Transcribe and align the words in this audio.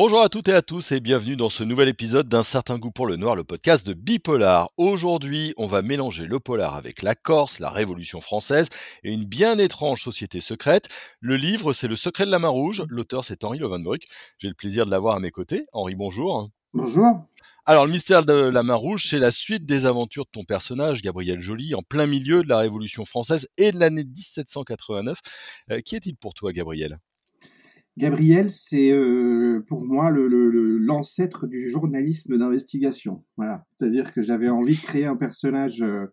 Bonjour 0.00 0.22
à 0.22 0.28
toutes 0.28 0.46
et 0.46 0.52
à 0.52 0.62
tous 0.62 0.92
et 0.92 1.00
bienvenue 1.00 1.34
dans 1.34 1.48
ce 1.48 1.64
nouvel 1.64 1.88
épisode 1.88 2.28
d'un 2.28 2.44
certain 2.44 2.78
goût 2.78 2.92
pour 2.92 3.08
le 3.08 3.16
noir, 3.16 3.34
le 3.34 3.42
podcast 3.42 3.84
de 3.84 3.94
Bipolar. 3.94 4.70
Aujourd'hui, 4.76 5.54
on 5.56 5.66
va 5.66 5.82
mélanger 5.82 6.26
le 6.26 6.38
polar 6.38 6.76
avec 6.76 7.02
la 7.02 7.16
Corse, 7.16 7.58
la 7.58 7.68
Révolution 7.68 8.20
française 8.20 8.68
et 9.02 9.10
une 9.10 9.24
bien 9.24 9.58
étrange 9.58 10.00
société 10.00 10.38
secrète. 10.38 10.86
Le 11.18 11.34
livre, 11.36 11.72
c'est 11.72 11.88
Le 11.88 11.96
secret 11.96 12.26
de 12.26 12.30
la 12.30 12.38
main 12.38 12.46
rouge. 12.46 12.84
L'auteur, 12.88 13.24
c'est 13.24 13.42
Henri 13.42 13.58
Levenbruck. 13.58 14.02
J'ai 14.38 14.46
le 14.46 14.54
plaisir 14.54 14.86
de 14.86 14.92
l'avoir 14.92 15.16
à 15.16 15.18
mes 15.18 15.32
côtés. 15.32 15.66
Henri, 15.72 15.96
bonjour. 15.96 16.48
Bonjour. 16.74 17.26
Alors, 17.66 17.84
le 17.84 17.90
mystère 17.90 18.24
de 18.24 18.34
la 18.34 18.62
main 18.62 18.76
rouge, 18.76 19.08
c'est 19.10 19.18
la 19.18 19.32
suite 19.32 19.66
des 19.66 19.84
aventures 19.84 20.26
de 20.26 20.30
ton 20.30 20.44
personnage, 20.44 21.02
Gabriel 21.02 21.40
Joly, 21.40 21.74
en 21.74 21.82
plein 21.82 22.06
milieu 22.06 22.44
de 22.44 22.48
la 22.48 22.58
Révolution 22.58 23.04
française 23.04 23.48
et 23.56 23.72
de 23.72 23.80
l'année 23.80 24.04
1789. 24.04 25.18
Euh, 25.72 25.80
qui 25.80 25.96
est-il 25.96 26.14
pour 26.14 26.34
toi, 26.34 26.52
Gabriel? 26.52 27.00
Gabriel, 27.98 28.48
c'est 28.48 28.92
euh, 28.92 29.64
pour 29.66 29.82
l'ancêtre 30.10 31.46
du 31.46 31.70
journalisme 31.70 32.38
d'investigation. 32.38 33.24
Voilà, 33.36 33.64
c'est-à-dire 33.78 34.12
que 34.12 34.22
j'avais 34.22 34.48
envie 34.48 34.76
de 34.76 34.80
créer 34.80 35.06
un 35.06 35.16
personnage. 35.16 35.82
Euh, 35.82 36.06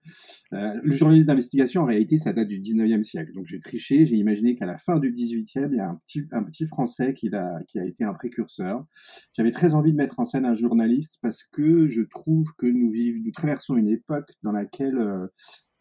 euh, 0.53 0.73
le 0.84 0.95
journalisme 0.95 1.27
d'investigation, 1.27 1.84
en 1.84 1.86
réalité, 1.86 2.17
ça 2.17 2.34
date 2.34 2.48
du 2.48 2.59
19e 2.59 3.03
siècle. 3.03 3.31
Donc 3.34 3.45
j'ai 3.45 3.59
triché, 3.59 4.05
j'ai 4.05 4.16
imaginé 4.16 4.55
qu'à 4.55 4.66
la 4.66 4.76
fin 4.76 5.00
du 5.00 5.12
18e, 5.12 5.70
il 5.72 5.77
y 5.77 5.80
a 5.80 5.89
un 5.89 5.95
petit, 6.05 6.23
un 6.31 6.44
petit 6.44 6.66
Français 6.66 7.13
qui 7.13 7.34
a, 7.34 7.59
qui 7.67 7.80
a 7.80 7.86
été 7.86 8.03
un 8.03 8.13
précurseur. 8.13 8.86
J'avais 9.34 9.52
très 9.52 9.73
envie 9.73 9.91
de 9.91 9.98
mettre 9.98 10.20
en 10.20 10.25
scène 10.25 10.45
un 10.45 10.53
journaliste 10.53 11.17
parce 11.22 11.44
que 11.44 11.88
je 11.88 12.02
trouve 12.02 12.48
que 12.58 12.66
nous, 12.66 12.91
vivons, 12.91 13.22
nous 13.25 13.31
traversons 13.31 13.75
une 13.75 13.89
époque 13.89 14.31
dans 14.44 14.52
laquelle 14.52 15.30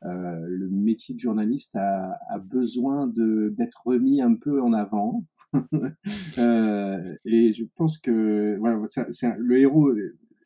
le 0.05 0.69
métier 0.69 1.15
de 1.15 1.21
journaliste 1.21 1.77
a, 1.77 2.39
besoin 2.39 3.07
d'être 3.07 3.83
remis 3.85 4.21
un 4.21 4.35
peu 4.35 4.61
en 4.63 4.73
avant. 4.73 5.25
Euh, 6.37 7.15
et 7.25 7.53
je 7.53 7.65
pense 7.77 7.99
que 7.99 8.59
le 8.59 9.59
héros 9.61 9.95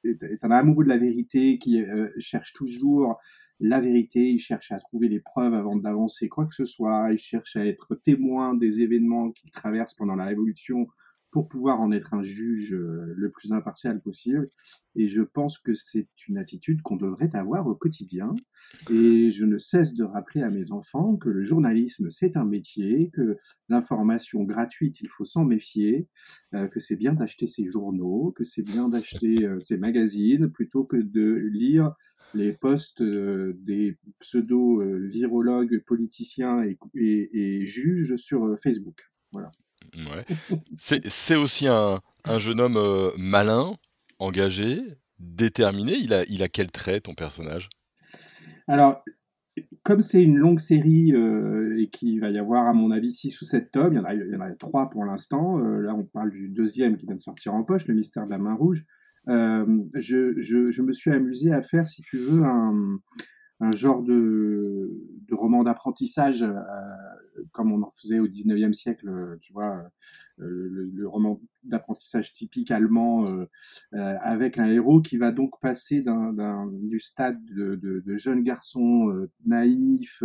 est, 0.04 0.44
un 0.44 0.50
amoureux 0.50 0.84
de 0.84 0.90
la 0.90 0.98
vérité 0.98 1.56
qui 1.56 1.82
euh, 1.82 2.08
cherche 2.18 2.52
toujours 2.52 3.18
la 3.60 3.80
vérité, 3.80 4.20
il 4.20 4.38
cherche 4.38 4.70
à 4.70 4.78
trouver 4.78 5.08
les 5.08 5.20
preuves 5.20 5.54
avant 5.54 5.76
d'avancer 5.76 6.28
quoi 6.28 6.44
que 6.46 6.54
ce 6.54 6.66
soit, 6.66 7.08
il 7.10 7.18
cherche 7.18 7.56
à 7.56 7.64
être 7.64 7.94
témoin 7.94 8.54
des 8.54 8.82
événements 8.82 9.30
qu'il 9.32 9.50
traverse 9.50 9.94
pendant 9.94 10.14
la 10.14 10.26
Révolution 10.26 10.88
pour 11.30 11.48
pouvoir 11.48 11.80
en 11.80 11.92
être 11.92 12.14
un 12.14 12.22
juge 12.22 12.74
euh, 12.74 13.12
le 13.14 13.30
plus 13.30 13.52
impartial 13.52 14.00
possible. 14.00 14.48
Et 14.94 15.08
je 15.08 15.22
pense 15.22 15.58
que 15.58 15.74
c'est 15.74 16.08
une 16.26 16.38
attitude 16.38 16.82
qu'on 16.82 16.96
devrait 16.96 17.30
avoir 17.34 17.66
au 17.66 17.74
quotidien. 17.74 18.34
Et 18.90 19.30
je 19.30 19.44
ne 19.44 19.58
cesse 19.58 19.92
de 19.92 20.04
rappeler 20.04 20.42
à 20.42 20.50
mes 20.50 20.72
enfants 20.72 21.16
que 21.16 21.28
le 21.28 21.42
journalisme, 21.42 22.10
c'est 22.10 22.36
un 22.36 22.44
métier, 22.44 23.10
que 23.10 23.36
l'information 23.68 24.42
gratuite, 24.44 25.00
il 25.02 25.08
faut 25.08 25.24
s'en 25.24 25.44
méfier, 25.44 26.08
euh, 26.54 26.66
que 26.68 26.80
c'est 26.80 26.96
bien 26.96 27.12
d'acheter 27.12 27.46
ses 27.46 27.66
journaux, 27.66 28.32
que 28.34 28.44
c'est 28.44 28.62
bien 28.62 28.88
d'acheter 28.88 29.44
euh, 29.44 29.60
ses 29.60 29.76
magazines, 29.76 30.48
plutôt 30.48 30.84
que 30.84 30.96
de 30.96 31.34
lire 31.52 31.94
les 32.34 32.52
posts 32.52 33.02
des 33.02 33.96
pseudo-virologues, 34.18 35.82
politiciens 35.86 36.62
et, 36.62 36.76
et 36.94 37.64
juges 37.64 38.16
sur 38.16 38.54
Facebook. 38.62 39.00
Voilà. 39.32 39.50
Ouais. 39.96 40.24
C'est 40.78 41.36
aussi 41.36 41.66
un, 41.66 42.00
jeune 42.38 42.60
homme 42.60 42.76
euh, 42.76 43.10
malin, 43.16 43.74
engagé, 44.18 44.80
déterminé. 45.18 45.94
Il 45.94 46.12
a, 46.12 46.24
il 46.24 46.42
a 46.42 46.48
quel 46.48 46.70
trait, 46.70 47.00
ton 47.00 47.14
personnage? 47.14 47.68
Alors, 48.66 49.02
comme 49.82 50.00
c'est 50.00 50.22
une 50.22 50.36
longue 50.36 50.60
série 50.60 51.12
euh, 51.14 51.76
et 51.78 51.88
qu'il 51.88 52.20
va 52.20 52.30
y 52.30 52.38
avoir, 52.38 52.66
à 52.66 52.72
mon 52.72 52.90
avis, 52.90 53.10
6 53.10 53.40
ou 53.40 53.44
7 53.44 53.70
tomes, 53.72 53.94
il 53.94 53.96
y 53.96 54.00
en 54.00 54.04
a, 54.04 54.14
il 54.14 54.30
y 54.30 54.36
en 54.36 54.40
a 54.40 54.50
3 54.52 54.90
pour 54.90 55.04
l'instant. 55.04 55.58
Euh, 55.58 55.80
là, 55.80 55.94
on 55.94 56.04
parle 56.04 56.30
du 56.30 56.48
deuxième 56.48 56.96
qui 56.96 57.06
vient 57.06 57.16
de 57.16 57.20
sortir 57.20 57.54
en 57.54 57.64
poche, 57.64 57.86
Le 57.86 57.94
mystère 57.94 58.26
de 58.26 58.30
la 58.30 58.38
main 58.38 58.54
rouge. 58.54 58.84
Je, 59.26 60.34
je, 60.38 60.82
me 60.82 60.92
suis 60.92 61.10
amusé 61.10 61.52
à 61.52 61.60
faire, 61.60 61.86
si 61.86 62.00
tu 62.02 62.18
veux, 62.18 62.44
un, 62.44 62.98
un 63.60 63.72
genre 63.72 64.02
de, 64.02 64.90
de 65.28 65.34
roman 65.34 65.64
d'apprentissage, 65.64 66.42
euh, 66.42 66.54
comme 67.52 67.72
on 67.72 67.82
en 67.82 67.90
faisait 67.90 68.20
au 68.20 68.28
19e 68.28 68.72
siècle, 68.72 69.36
tu 69.40 69.52
vois, 69.52 69.90
euh, 70.40 70.68
le, 70.70 70.90
le, 70.94 71.08
roman 71.08 71.40
d'apprentissage 71.64 72.32
typique 72.32 72.70
allemand, 72.70 73.26
euh, 73.26 73.46
avec 74.22 74.58
un 74.58 74.66
héros 74.66 75.02
qui 75.02 75.16
va 75.16 75.32
donc 75.32 75.60
passer 75.60 76.00
d'un, 76.00 76.70
du 76.72 77.00
stade 77.00 77.44
de, 77.46 77.74
de, 77.74 78.00
de 78.00 78.16
jeune 78.16 78.42
garçon 78.42 79.28
naïf, 79.44 80.22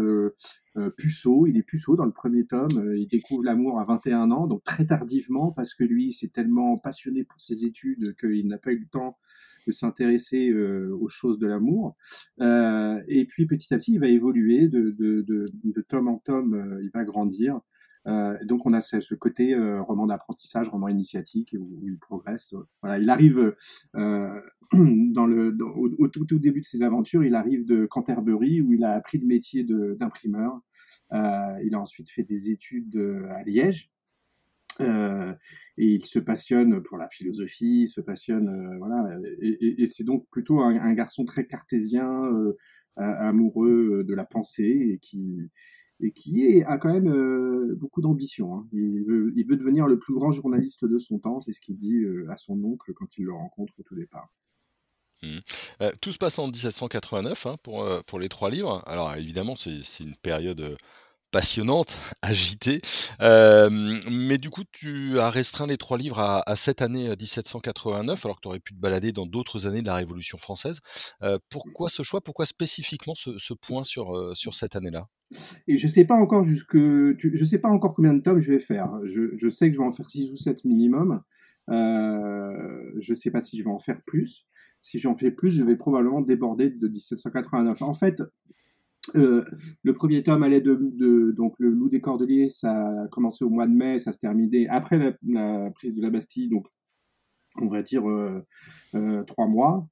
puceau, 0.95 1.47
il 1.47 1.57
est 1.57 1.63
puceau 1.63 1.95
dans 1.95 2.05
le 2.05 2.11
premier 2.11 2.45
tome, 2.45 2.93
il 2.95 3.07
découvre 3.07 3.43
l'amour 3.43 3.79
à 3.79 3.85
21 3.85 4.31
ans, 4.31 4.47
donc 4.47 4.63
très 4.63 4.85
tardivement, 4.85 5.51
parce 5.51 5.73
que 5.73 5.83
lui, 5.83 6.13
s'est 6.13 6.29
tellement 6.29 6.77
passionné 6.77 7.23
pour 7.23 7.41
ses 7.41 7.65
études 7.65 8.15
qu'il 8.17 8.47
n'a 8.47 8.59
pas 8.59 8.71
eu 8.71 8.79
le 8.79 8.87
temps 8.87 9.17
de 9.67 9.71
s'intéresser 9.71 10.49
euh, 10.49 10.95
aux 10.99 11.07
choses 11.07 11.39
de 11.39 11.47
l'amour. 11.47 11.95
Euh, 12.41 13.01
et 13.07 13.25
puis 13.25 13.45
petit 13.45 13.73
à 13.73 13.77
petit, 13.77 13.93
il 13.93 13.99
va 13.99 14.07
évoluer 14.07 14.67
de, 14.67 14.91
de, 14.91 15.21
de, 15.21 15.51
de 15.63 15.81
tome 15.81 16.07
en 16.07 16.17
tome, 16.17 16.53
euh, 16.53 16.83
il 16.83 16.89
va 16.93 17.03
grandir. 17.03 17.59
Euh, 18.05 18.37
donc 18.43 18.65
on 18.65 18.73
a 18.73 18.81
ce, 18.81 18.99
ce 18.99 19.15
côté 19.15 19.53
euh, 19.53 19.81
roman 19.81 20.07
d'apprentissage, 20.07 20.67
roman 20.67 20.89
initiatique 20.89 21.55
où, 21.57 21.79
il 21.83 21.97
progresse. 21.97 22.53
Voilà, 22.81 22.99
il 22.99 23.09
arrive 23.09 23.55
dans 23.93 25.25
le 25.25 25.57
au, 25.61 25.89
au, 25.99 26.07
tout, 26.09 26.25
tout, 26.25 26.39
début 26.39 26.61
de 26.61 26.65
ses 26.65 26.83
aventures, 26.83 27.23
il 27.23 27.35
arrive 27.35 27.65
de 27.65 27.85
Canterbury 27.85 28.61
où 28.61 28.73
il 28.73 28.83
a 28.83 28.93
appris 28.93 29.19
le 29.19 29.27
métier 29.27 29.63
d'imprimeur. 29.63 30.59
il 31.11 31.73
a 31.73 31.79
ensuite 31.79 32.09
fait 32.09 32.23
des 32.23 32.49
études 32.49 32.97
à 33.29 33.43
Liège 33.43 33.92
euh, 34.81 35.33
et 35.77 35.85
il 35.85 36.05
se 36.05 36.19
passionne 36.19 36.81
pour 36.81 36.97
la 36.97 37.09
philosophie, 37.09 37.81
il 37.83 37.87
se 37.87 38.01
passionne, 38.01 38.49
euh, 38.49 38.77
voilà, 38.77 39.17
et, 39.41 39.85
c'est 39.85 40.03
donc 40.03 40.27
plutôt 40.29 40.61
un, 40.61 40.93
garçon 40.93 41.25
très 41.25 41.45
cartésien, 41.45 42.25
euh, 42.25 42.53
amoureux 42.97 44.03
de 44.03 44.13
la 44.13 44.25
pensée 44.25 44.91
et 44.93 44.99
qui 44.99 45.49
et 45.99 46.11
qui 46.11 46.61
a 46.63 46.77
quand 46.77 46.91
même 46.91 47.75
beaucoup 47.75 48.01
d'ambition. 48.01 48.55
Hein. 48.55 48.67
Il, 48.73 49.05
veut, 49.05 49.31
il 49.37 49.47
veut 49.47 49.55
devenir 49.55 49.87
le 49.87 49.97
plus 49.97 50.13
grand 50.13 50.31
journaliste 50.31 50.85
de 50.85 50.97
son 50.97 51.17
temps, 51.17 51.39
c'est 51.39 51.53
ce 51.53 51.61
qu'il 51.61 51.77
dit 51.77 52.03
à 52.29 52.35
son 52.35 52.61
oncle 52.63 52.93
quand 52.93 53.17
il 53.17 53.25
le 53.25 53.33
rencontre 53.33 53.73
au 53.79 53.83
tout 53.83 53.95
départ. 53.95 54.29
Mmh. 55.21 55.39
tout 56.01 56.11
se 56.11 56.17
passe 56.17 56.37
en 56.39 56.47
1789 56.47 57.45
hein, 57.45 57.55
pour, 57.63 57.87
pour 58.05 58.19
les 58.19 58.27
trois 58.27 58.49
livres. 58.49 58.83
Alors 58.85 59.15
évidemment, 59.15 59.55
c'est 59.55 59.81
une 60.01 60.15
période 60.15 60.77
passionnante, 61.33 61.97
agitée. 62.21 62.79
Euh, 63.19 63.69
mais 64.09 64.37
du 64.37 64.49
coup, 64.49 64.63
tu 64.71 65.19
as 65.19 65.29
restreint 65.29 65.67
les 65.67 65.77
trois 65.77 65.97
livres 65.97 66.19
à, 66.19 66.55
cette 66.55 66.81
année 66.81 67.09
1789, 67.09 68.25
alors 68.25 68.37
que 68.37 68.41
tu 68.41 68.47
aurais 68.47 68.61
pu 68.61 68.73
te 68.73 68.79
balader 68.79 69.11
dans 69.11 69.25
d'autres 69.25 69.67
années 69.67 69.81
de 69.81 69.87
la 69.87 69.95
Révolution 69.95 70.37
française. 70.37 70.79
Euh, 71.23 71.37
pourquoi 71.49 71.89
ce 71.89 72.03
choix? 72.03 72.21
Pourquoi 72.21 72.45
spécifiquement 72.45 73.15
ce, 73.15 73.53
point 73.53 73.83
sur, 73.83 74.15
euh, 74.15 74.33
sur 74.35 74.53
cette 74.53 74.77
année-là? 74.77 75.07
Et 75.67 75.75
je 75.75 75.87
sais 75.87 76.05
pas 76.05 76.15
encore 76.15 76.43
je 76.43 77.43
sais 77.43 77.59
pas 77.59 77.69
encore 77.69 77.95
combien 77.95 78.13
de 78.13 78.21
tomes 78.21 78.39
je 78.39 78.53
vais 78.53 78.59
faire. 78.59 78.91
Je, 79.03 79.49
sais 79.49 79.69
que 79.69 79.73
je 79.73 79.79
vais 79.79 79.85
en 79.85 79.91
faire 79.91 80.09
6 80.09 80.31
ou 80.31 80.37
7 80.37 80.63
minimum. 80.63 81.21
je 81.67 83.13
sais 83.13 83.31
pas 83.31 83.41
si 83.41 83.57
je 83.57 83.63
vais 83.63 83.71
en 83.71 83.79
faire 83.79 84.01
plus. 84.05 84.45
Si 84.81 84.99
j'en 84.99 85.15
fais 85.15 85.31
plus, 85.31 85.49
je 85.49 85.63
vais 85.63 85.77
probablement 85.77 86.21
déborder 86.21 86.69
de 86.69 86.87
1789. 86.87 87.81
En 87.81 87.93
fait, 87.93 88.21
le 89.13 89.93
premier 89.93 90.23
tome 90.23 90.43
allait 90.43 90.61
de, 90.61 90.75
de, 90.75 91.31
donc 91.31 91.55
le 91.59 91.69
Loup 91.69 91.89
des 91.89 92.01
Cordeliers, 92.01 92.49
ça 92.49 92.71
a 92.71 93.07
commencé 93.07 93.43
au 93.43 93.49
mois 93.49 93.67
de 93.67 93.73
mai, 93.73 93.99
ça 93.99 94.11
se 94.11 94.19
terminait 94.19 94.67
après 94.67 95.17
la, 95.23 95.69
prise 95.71 95.95
de 95.95 96.01
la 96.01 96.09
Bastille, 96.09 96.49
donc 96.49 96.67
on 97.61 97.67
va 97.67 97.83
dire 97.83 98.09
euh, 98.09 98.45
euh, 98.95 99.23
trois 99.23 99.47
mois. 99.47 99.87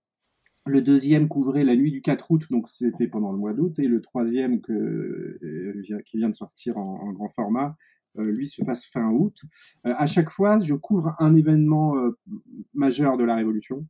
Le 0.65 0.81
deuxième 0.81 1.27
couvrait 1.27 1.63
la 1.63 1.75
nuit 1.75 1.91
du 1.91 2.01
4 2.01 2.31
août, 2.31 2.47
donc 2.51 2.69
c'était 2.69 3.07
pendant 3.07 3.31
le 3.31 3.37
mois 3.37 3.53
d'août, 3.53 3.79
et 3.79 3.87
le 3.87 4.01
troisième 4.01 4.61
euh, 4.69 5.81
qui 6.05 6.17
vient 6.17 6.29
de 6.29 6.35
sortir 6.35 6.77
en, 6.77 7.01
en 7.01 7.11
grand 7.13 7.29
format, 7.29 7.75
lui 8.15 8.45
se 8.45 8.63
passe 8.63 8.85
fin 8.85 9.09
août. 9.09 9.35
à 9.85 10.05
chaque 10.05 10.29
fois, 10.29 10.59
je 10.59 10.75
couvre 10.75 11.15
un 11.19 11.33
événement 11.33 11.95
majeur 12.73 13.17
de 13.17 13.23
la 13.23 13.35
Révolution. 13.35 13.87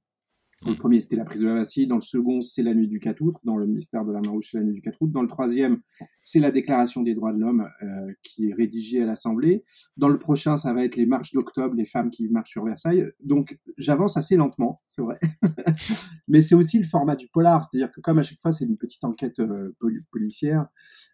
Dans 0.63 0.69
le 0.69 0.77
premier, 0.77 0.99
c'était 0.99 1.15
la 1.15 1.25
prise 1.25 1.41
de 1.41 1.47
la 1.47 1.55
Bastille. 1.55 1.87
Dans 1.87 1.95
le 1.95 2.01
second, 2.01 2.41
c'est 2.41 2.61
la 2.61 2.75
nuit 2.75 2.87
du 2.87 2.99
4 2.99 3.19
août. 3.21 3.35
Dans 3.43 3.57
le 3.57 3.65
mystère 3.65 4.05
de 4.05 4.11
la 4.11 4.21
Marouche, 4.21 4.49
c'est 4.51 4.59
la 4.59 4.63
nuit 4.63 4.73
du 4.73 4.81
4 4.81 4.95
août. 5.01 5.11
Dans 5.11 5.23
le 5.23 5.27
troisième, 5.27 5.79
c'est 6.21 6.39
la 6.39 6.51
déclaration 6.51 7.01
des 7.01 7.15
droits 7.15 7.33
de 7.33 7.39
l'homme 7.39 7.67
euh, 7.81 8.13
qui 8.21 8.49
est 8.49 8.53
rédigée 8.53 9.01
à 9.01 9.05
l'Assemblée. 9.07 9.65
Dans 9.97 10.07
le 10.07 10.19
prochain, 10.19 10.57
ça 10.57 10.71
va 10.71 10.85
être 10.85 10.97
les 10.97 11.07
marches 11.07 11.33
d'octobre, 11.33 11.73
les 11.73 11.85
femmes 11.85 12.11
qui 12.11 12.27
marchent 12.29 12.51
sur 12.51 12.63
Versailles. 12.63 13.07
Donc, 13.23 13.57
j'avance 13.77 14.17
assez 14.17 14.35
lentement, 14.35 14.83
c'est 14.87 15.01
vrai. 15.01 15.17
Mais 16.27 16.41
c'est 16.41 16.55
aussi 16.55 16.77
le 16.77 16.85
format 16.85 17.15
du 17.15 17.27
polar. 17.27 17.63
C'est-à-dire 17.63 17.91
que 17.91 17.99
comme 17.99 18.19
à 18.19 18.23
chaque 18.23 18.39
fois, 18.39 18.51
c'est 18.51 18.65
une 18.65 18.77
petite 18.77 19.03
enquête 19.03 19.39
euh, 19.39 19.75
policière, 20.11 20.67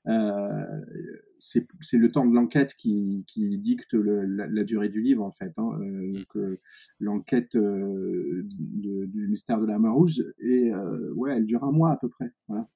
euh, 0.08 0.66
c'est 1.48 1.98
le 1.98 2.12
temps 2.12 2.26
de 2.26 2.34
l'enquête 2.34 2.76
qui, 2.76 3.24
qui, 3.28 3.58
dicte 3.58 3.94
le, 3.94 4.26
la, 4.26 4.48
la, 4.48 4.64
durée 4.64 4.90
du 4.90 5.02
livre 5.02 5.24
en 5.24 5.32
fait. 5.32 5.54
Hein. 5.58 5.72
Euh, 5.80 6.12
donc 6.12 6.36
euh, 6.36 6.60
l'enquête 7.00 7.56
euh, 7.56 8.44
du 8.46 9.28
mystère 9.28 9.60
de 9.60 9.66
la 9.66 9.80
main 9.80 9.92
rouge 9.92 10.24
et 10.40 10.72
ouais, 11.16 11.38
elle 11.38 11.46
dure 11.46 11.64
un 11.64 11.72
mois 11.72 11.92
à 11.92 11.98
peu 11.98 12.10
près. 12.10 12.32
Voilà. 12.48 12.68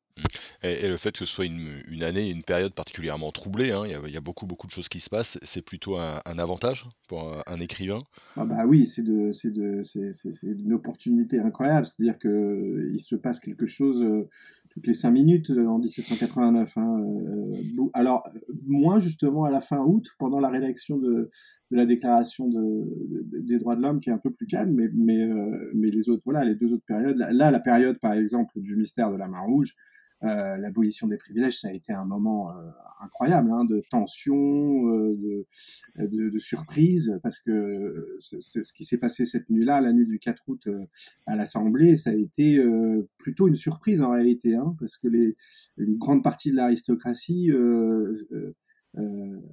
Et, 0.63 0.88
le 0.88 0.97
fait 0.97 1.12
que 1.12 1.19
ce 1.19 1.25
soit 1.25 1.45
une, 1.45 1.81
une 1.88 2.03
année, 2.03 2.29
une 2.29 2.44
période 2.44 2.73
particulièrement 2.73 3.31
troublée, 3.31 3.71
hein, 3.71 3.83
il 3.85 4.12
y, 4.12 4.18
a 4.18 4.21
beaucoup, 4.21 4.45
beaucoup 4.45 4.68
de 4.68 4.71
choses 4.71 4.89
qui 4.89 5.00
se 5.00 5.09
passent, 5.09 5.39
c'est 5.41 5.63
plutôt 5.63 5.97
un, 5.97 6.21
avantage 6.38 6.85
pour 7.07 7.41
un, 7.47 7.59
écrivain? 7.59 8.03
Ah 8.35 8.45
bah 8.45 8.65
oui, 8.68 8.85
c'est 8.85 9.01
de, 9.01 9.31
c'est 9.31 9.50
de, 9.50 9.81
c'est, 9.81 10.12
une 10.44 10.73
opportunité 10.73 11.39
incroyable. 11.39 11.88
C'est-à-dire 11.88 12.19
qu'il 12.19 13.01
se 13.01 13.15
passe 13.15 13.39
quelque 13.39 13.65
chose 13.65 14.06
toutes 14.71 14.88
les 14.88 14.94
cinq 14.94 15.12
minutes 15.12 15.50
euh, 15.51 15.68
en 15.68 15.77
1789. 15.79 16.77
Hein, 16.77 17.00
euh, 17.00 17.89
alors, 17.94 18.27
moins 18.65 19.00
justement 19.00 19.45
à 19.45 19.51
la 19.51 19.62
fin 19.62 19.79
août, 19.79 20.07
pendant 20.18 20.39
la 20.39 20.50
rédaction 20.50 20.97
de, 20.97 21.29
la 21.69 21.85
déclaration 21.85 22.50
des 22.50 23.57
droits 23.59 23.75
de 23.75 23.81
l'homme, 23.81 24.00
qui 24.00 24.09
est 24.09 24.13
un 24.13 24.18
peu 24.18 24.31
plus 24.31 24.47
calme, 24.47 24.73
mais, 24.73 24.89
mais, 24.94 25.25
mais 25.73 25.89
les 25.89 26.09
autres, 26.09 26.21
voilà, 26.25 26.44
les 26.44 26.56
deux 26.56 26.73
autres 26.73 26.83
périodes. 26.85 27.18
Là, 27.18 27.50
la 27.51 27.59
période, 27.59 27.97
par 28.00 28.13
exemple, 28.13 28.59
du 28.59 28.75
mystère 28.75 29.09
de 29.12 29.15
la 29.15 29.27
main 29.27 29.39
rouge, 29.39 29.75
euh, 30.23 30.56
l'abolition 30.57 31.07
des 31.07 31.18
privilèges, 31.18 31.59
ça 31.62 31.69
a 31.69 31.71
été 31.71 31.94
un 31.94 32.06
moment 32.06 32.51
euh, 32.51 32.69
incroyable, 33.01 33.50
hein, 33.51 33.65
de 33.65 33.81
tension, 33.89 34.38
euh, 34.38 35.15
de, 35.15 35.47
de, 36.06 36.29
de, 36.29 36.38
surprise, 36.38 37.19
parce 37.23 37.39
que 37.39 38.18
c'est 38.19 38.41
ce 38.41 38.71
qui 38.71 38.85
s'est 38.85 39.00
passé 39.00 39.25
cette 39.25 39.50
nuit-là, 39.50 39.81
la 39.81 39.94
nuit 39.94 40.06
du 40.06 40.19
4 40.19 40.44
août 40.47 40.69
à 41.25 41.35
l'Assemblée, 41.35 41.95
ça 41.95 42.12
a 42.12 42.13
été 42.13 42.63
plutôt 43.18 43.47
une 43.47 43.56
surprise 43.56 44.03
en 44.03 44.12
réalité, 44.12 44.56
hein, 44.56 44.75
parce 44.79 44.97
que 44.97 45.07
les, 45.07 45.35
une 45.77 45.97
grande 45.97 46.23
partie 46.23 46.51
de 46.51 46.57
l'aristocratie 46.57 47.51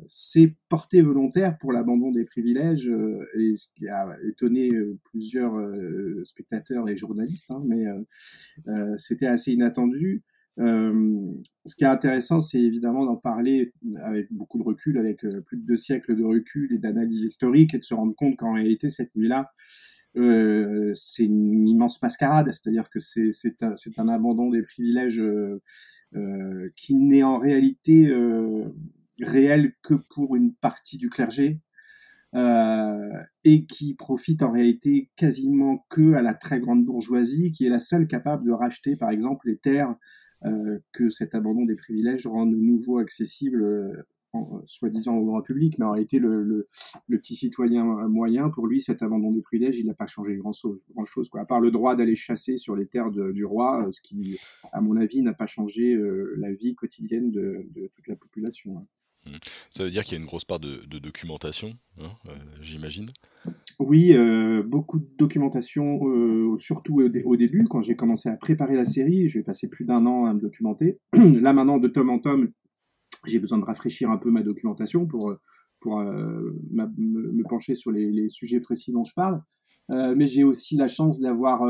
s'est 0.06 0.54
portée 0.68 1.00
volontaire 1.00 1.56
pour 1.56 1.72
l'abandon 1.72 2.10
des 2.12 2.24
privilèges, 2.24 2.90
et 3.34 3.56
ce 3.56 3.68
qui 3.74 3.88
a 3.88 4.16
étonné 4.28 4.68
plusieurs 5.04 5.54
spectateurs 6.24 6.90
et 6.90 6.96
journalistes, 6.96 7.50
hein, 7.50 7.62
mais 7.64 7.86
c'était 8.98 9.26
assez 9.26 9.52
inattendu. 9.52 10.22
Euh, 10.60 11.32
ce 11.64 11.76
qui 11.76 11.84
est 11.84 11.88
intéressant, 11.88 12.40
c'est 12.40 12.60
évidemment 12.60 13.04
d'en 13.04 13.16
parler 13.16 13.72
avec 14.02 14.32
beaucoup 14.32 14.58
de 14.58 14.64
recul, 14.64 14.98
avec 14.98 15.24
euh, 15.24 15.40
plus 15.42 15.56
de 15.56 15.64
deux 15.64 15.76
siècles 15.76 16.16
de 16.16 16.24
recul 16.24 16.72
et 16.72 16.78
d'analyse 16.78 17.22
historique, 17.22 17.74
et 17.74 17.78
de 17.78 17.84
se 17.84 17.94
rendre 17.94 18.14
compte 18.14 18.36
qu'en 18.36 18.54
réalité, 18.54 18.90
cette 18.90 19.14
nuit-là, 19.14 19.52
euh, 20.16 20.92
c'est 20.94 21.24
une 21.24 21.68
immense 21.68 22.02
mascarade, 22.02 22.50
c'est-à-dire 22.50 22.90
que 22.90 22.98
c'est 22.98 23.62
un, 23.62 24.08
abandon 24.08 24.50
des 24.50 24.62
privilèges 24.62 25.22
qui 26.74 26.94
n'est 26.94 27.22
en 27.22 27.38
réalité 27.38 28.10
réel 29.20 29.74
que 29.82 29.94
pour 29.94 30.34
une 30.34 30.54
partie 30.54 30.96
du 30.96 31.08
clergé, 31.08 31.60
et 32.34 33.64
qui 33.66 33.94
profite 33.94 34.42
en 34.42 34.50
réalité 34.50 35.10
quasiment 35.16 35.86
que 35.88 36.14
à 36.14 36.22
la 36.22 36.34
très 36.34 36.58
grande 36.58 36.84
bourgeoisie, 36.84 37.52
qui 37.52 37.66
est 37.66 37.70
la 37.70 37.78
seule 37.78 38.08
capable 38.08 38.46
de 38.46 38.52
racheter, 38.52 38.96
par 38.96 39.10
exemple, 39.10 39.46
les 39.48 39.58
terres 39.58 39.94
que 40.92 41.08
cet 41.10 41.34
abandon 41.34 41.64
des 41.64 41.74
privilèges 41.74 42.26
rend 42.26 42.46
de 42.46 42.56
nouveau 42.56 42.98
accessible 42.98 43.62
euh, 44.34 44.40
soi-disant 44.66 45.16
au 45.16 45.24
grand 45.24 45.40
public, 45.40 45.78
mais 45.78 45.86
en 45.86 45.92
réalité, 45.92 46.18
le, 46.18 46.42
le, 46.42 46.68
le, 47.06 47.18
petit 47.18 47.34
citoyen 47.34 47.84
moyen, 48.08 48.50
pour 48.50 48.66
lui, 48.66 48.82
cet 48.82 49.02
abandon 49.02 49.32
des 49.32 49.40
privilèges, 49.40 49.78
il 49.78 49.86
n'a 49.86 49.94
pas 49.94 50.06
changé 50.06 50.36
grand-chose, 50.36 50.84
grand 50.94 51.06
chose, 51.06 51.30
quoi, 51.30 51.40
à 51.40 51.44
part 51.46 51.60
le 51.60 51.70
droit 51.70 51.96
d'aller 51.96 52.14
chasser 52.14 52.58
sur 52.58 52.76
les 52.76 52.86
terres 52.86 53.10
du 53.10 53.44
roi, 53.44 53.86
euh, 53.86 53.90
ce 53.90 54.02
qui, 54.02 54.38
à 54.72 54.82
mon 54.82 54.96
avis, 54.96 55.22
n'a 55.22 55.32
pas 55.32 55.46
changé 55.46 55.96
la 56.36 56.52
vie 56.52 56.74
quotidienne 56.74 57.30
de, 57.30 57.66
de 57.74 57.88
toute 57.94 58.06
la 58.06 58.16
population. 58.16 58.78
Hein. 58.78 58.86
Mmh. 59.26 59.36
Ça 59.70 59.84
veut 59.84 59.90
dire 59.90 60.04
qu'il 60.04 60.12
y 60.12 60.16
a 60.16 60.20
une 60.20 60.26
grosse 60.26 60.44
part 60.44 60.60
de, 60.60 60.84
documentation, 60.98 61.72
hein, 62.00 62.10
j'imagine? 62.60 63.08
Oui, 63.78 64.12
euh, 64.12 64.62
beaucoup 64.62 64.98
de 64.98 65.08
documentation, 65.18 66.00
euh, 66.08 66.56
surtout 66.56 67.00
au, 67.00 67.36
début, 67.36 67.64
quand 67.64 67.80
j'ai 67.80 67.94
commencé 67.94 68.28
à 68.28 68.36
préparer 68.36 68.74
la 68.74 68.84
série. 68.84 69.28
Je 69.28 69.38
vais 69.38 69.44
passer 69.44 69.68
plus 69.68 69.84
d'un 69.84 70.04
an 70.06 70.26
à 70.26 70.34
me 70.34 70.40
documenter. 70.40 70.98
Là, 71.12 71.52
maintenant, 71.52 71.78
de 71.78 71.88
tome 71.88 72.10
en 72.10 72.18
tome, 72.18 72.48
j'ai 73.26 73.38
besoin 73.38 73.58
de 73.58 73.64
rafraîchir 73.64 74.10
un 74.10 74.18
peu 74.18 74.30
ma 74.30 74.42
documentation 74.42 75.06
pour, 75.06 75.30
euh, 75.30 76.60
me, 76.70 77.42
pencher 77.44 77.74
sur 77.74 77.92
les, 77.92 78.28
sujets 78.28 78.60
précis 78.60 78.92
dont 78.92 79.04
je 79.04 79.14
parle. 79.14 79.42
mais 79.88 80.26
j'ai 80.26 80.44
aussi 80.44 80.76
la 80.76 80.88
chance 80.88 81.20
d'avoir 81.20 81.62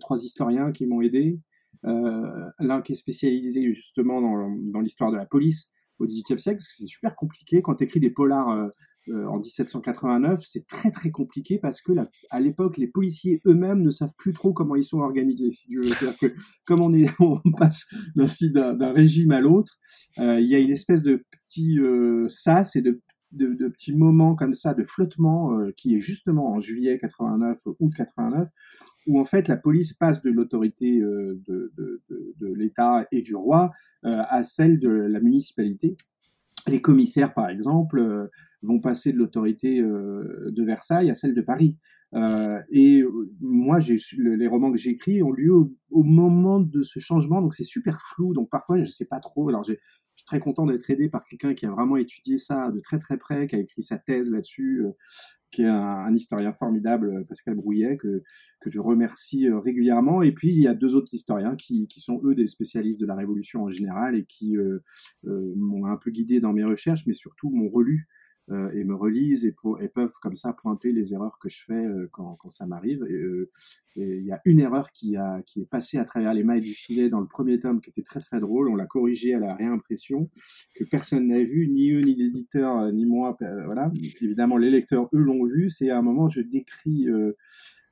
trois 0.00 0.22
historiens 0.22 0.70
qui 0.70 0.86
m'ont 0.86 1.00
aidé. 1.00 1.38
L'un 1.82 2.82
qui 2.82 2.92
est 2.92 2.96
spécialisé 2.96 3.70
justement 3.72 4.20
dans 4.20 4.80
l'histoire 4.80 5.10
de 5.10 5.16
la 5.16 5.26
police 5.26 5.70
au 5.98 6.06
XVIIIe 6.06 6.38
siècle, 6.38 6.58
parce 6.58 6.68
que 6.68 6.74
c'est 6.74 6.86
super 6.86 7.14
compliqué 7.16 7.62
quand 7.62 7.76
tu 7.76 7.84
écris 7.84 8.00
des 8.00 8.10
polars 8.10 8.50
euh, 9.08 9.26
en 9.26 9.38
1789, 9.38 10.40
c'est 10.46 10.66
très 10.66 10.90
très 10.90 11.10
compliqué 11.10 11.58
parce 11.58 11.82
que 11.82 11.92
à 12.30 12.40
l'époque, 12.40 12.78
les 12.78 12.86
policiers 12.86 13.40
eux-mêmes 13.46 13.82
ne 13.82 13.90
savent 13.90 14.14
plus 14.16 14.32
trop 14.32 14.52
comment 14.52 14.76
ils 14.76 14.84
sont 14.84 15.00
organisés. 15.00 15.52
Si 15.52 15.68
tu 15.68 15.78
veux. 15.78 15.84
dire 15.84 16.16
que 16.18 16.34
comme 16.64 16.80
on, 16.80 16.94
est, 16.94 17.10
on 17.20 17.40
passe 17.58 17.86
d'un 18.16 18.92
régime 18.92 19.32
à 19.32 19.40
l'autre, 19.40 19.78
euh, 20.18 20.40
il 20.40 20.48
y 20.48 20.54
a 20.54 20.58
une 20.58 20.70
espèce 20.70 21.02
de 21.02 21.24
petit 21.48 21.78
euh, 21.78 22.28
sas 22.28 22.76
et 22.76 22.82
de, 22.82 23.02
de, 23.32 23.52
de, 23.54 23.68
petits 23.68 23.94
moments 23.94 24.34
comme 24.34 24.54
ça 24.54 24.74
de 24.74 24.82
flottement 24.82 25.58
euh, 25.58 25.72
qui 25.76 25.94
est 25.94 25.98
justement 25.98 26.52
en 26.52 26.58
juillet 26.58 26.98
89, 26.98 27.58
août 27.78 27.92
89, 27.96 28.48
où 29.06 29.20
en 29.20 29.24
fait 29.24 29.48
la 29.48 29.56
police 29.56 29.92
passe 29.92 30.20
de 30.22 30.30
l'autorité 30.30 31.00
de, 31.00 31.42
de, 31.46 32.54
l'État 32.54 33.06
et 33.12 33.22
du 33.22 33.34
roi 33.34 33.72
à 34.02 34.42
celle 34.42 34.78
de 34.78 34.88
la 34.88 35.20
municipalité. 35.20 35.96
Les 36.66 36.80
commissaires, 36.80 37.34
par 37.34 37.48
exemple, 37.48 38.30
vont 38.64 38.80
passer 38.80 39.12
de 39.12 39.18
l'autorité 39.18 39.80
euh, 39.80 40.50
de 40.50 40.64
Versailles 40.64 41.10
à 41.10 41.14
celle 41.14 41.34
de 41.34 41.40
Paris. 41.40 41.76
Euh, 42.14 42.60
et 42.70 43.02
euh, 43.02 43.30
moi, 43.40 43.78
les 44.18 44.46
romans 44.46 44.70
que 44.70 44.78
j'écris 44.78 45.22
ont 45.22 45.32
lieu 45.32 45.52
au, 45.52 46.02
moment 46.02 46.60
de 46.60 46.82
ce 46.82 46.98
changement, 47.00 47.42
donc 47.42 47.54
c'est 47.54 47.64
super 47.64 48.00
flou. 48.00 48.34
Donc 48.34 48.50
parfois, 48.50 48.82
je 48.82 48.90
sais 48.90 49.06
pas 49.06 49.20
trop. 49.20 49.48
Alors, 49.48 49.64
je 49.64 49.74
suis 50.14 50.26
très 50.26 50.40
content 50.40 50.66
d'être 50.66 50.88
aidé 50.90 51.08
par 51.08 51.24
quelqu'un 51.24 51.54
qui 51.54 51.66
a 51.66 51.70
vraiment 51.70 51.96
étudié 51.96 52.38
ça 52.38 52.70
de 52.70 52.80
très 52.80 52.98
très 52.98 53.16
près, 53.16 53.46
qui 53.46 53.56
a 53.56 53.58
écrit 53.58 53.82
sa 53.82 53.98
thèse 53.98 54.30
là-dessus, 54.30 54.84
qui 55.54 55.62
est 55.62 55.68
un, 55.68 56.14
historien 56.14 56.52
formidable, 56.52 57.24
Pascal 57.26 57.54
Brouillet, 57.54 57.96
que, 57.96 58.22
je 58.66 58.80
remercie 58.80 59.48
régulièrement. 59.48 60.22
Et 60.22 60.32
puis, 60.32 60.50
il 60.50 60.60
y 60.60 60.66
a 60.66 60.74
deux 60.74 60.94
autres 60.94 61.12
historiens 61.12 61.56
qui, 61.56 61.86
qui 61.86 62.00
sont, 62.00 62.20
eux, 62.24 62.34
des 62.34 62.46
spécialistes 62.46 63.00
de 63.00 63.06
la 63.06 63.14
Révolution 63.14 63.64
en 63.64 63.70
général 63.70 64.16
et 64.16 64.24
qui 64.24 64.56
m'ont 65.22 65.86
un 65.86 65.96
peu 65.96 66.10
guidé 66.10 66.40
dans 66.40 66.52
mes 66.52 66.64
recherches, 66.64 67.06
mais 67.06 67.14
surtout 67.14 67.50
m'ont 67.50 67.68
relu 67.68 68.08
euh, 68.50 68.70
et 68.74 68.84
me 68.84 68.94
relisent 68.94 69.46
et, 69.46 69.52
pour, 69.52 69.80
et, 69.80 69.88
peuvent 69.88 70.12
comme 70.20 70.36
ça 70.36 70.52
pointer 70.52 70.92
les 70.92 71.14
erreurs 71.14 71.38
que 71.38 71.48
je 71.48 71.64
fais 71.64 71.72
euh, 71.72 72.10
quand, 72.12 72.36
quand, 72.36 72.50
ça 72.50 72.66
m'arrive. 72.66 73.02
Euh, 73.04 73.50
et 73.96 74.18
il 74.18 74.24
y 74.26 74.32
a 74.32 74.42
une 74.44 74.60
erreur 74.60 74.90
qui, 74.92 75.16
a, 75.16 75.40
qui 75.46 75.62
est 75.62 75.66
passée 75.66 75.96
à 75.96 76.04
travers 76.04 76.34
les 76.34 76.44
mailles 76.44 76.60
du 76.60 76.74
filet 76.74 77.08
dans 77.08 77.20
le 77.20 77.26
premier 77.26 77.58
tome 77.58 77.80
qui 77.80 77.88
était 77.88 78.02
très 78.02 78.20
très 78.20 78.40
drôle. 78.40 78.68
On 78.68 78.76
l'a 78.76 78.84
corrigé 78.84 79.32
à 79.32 79.38
la 79.38 79.54
réimpression 79.54 80.28
que 80.74 80.84
personne 80.84 81.28
n'a 81.28 81.42
vu, 81.42 81.68
ni 81.68 81.92
eux, 81.92 82.02
ni 82.02 82.14
l'éditeur, 82.14 82.92
ni 82.92 83.06
moi. 83.06 83.34
Voilà. 83.64 83.90
Évidemment, 84.20 84.58
les 84.58 84.70
lecteurs, 84.70 85.08
eux, 85.14 85.18
l'ont 85.18 85.46
vu. 85.46 85.70
C'est 85.70 85.88
à 85.88 85.98
un 85.98 86.02
moment, 86.02 86.28
je 86.28 86.42
décris 86.42 87.06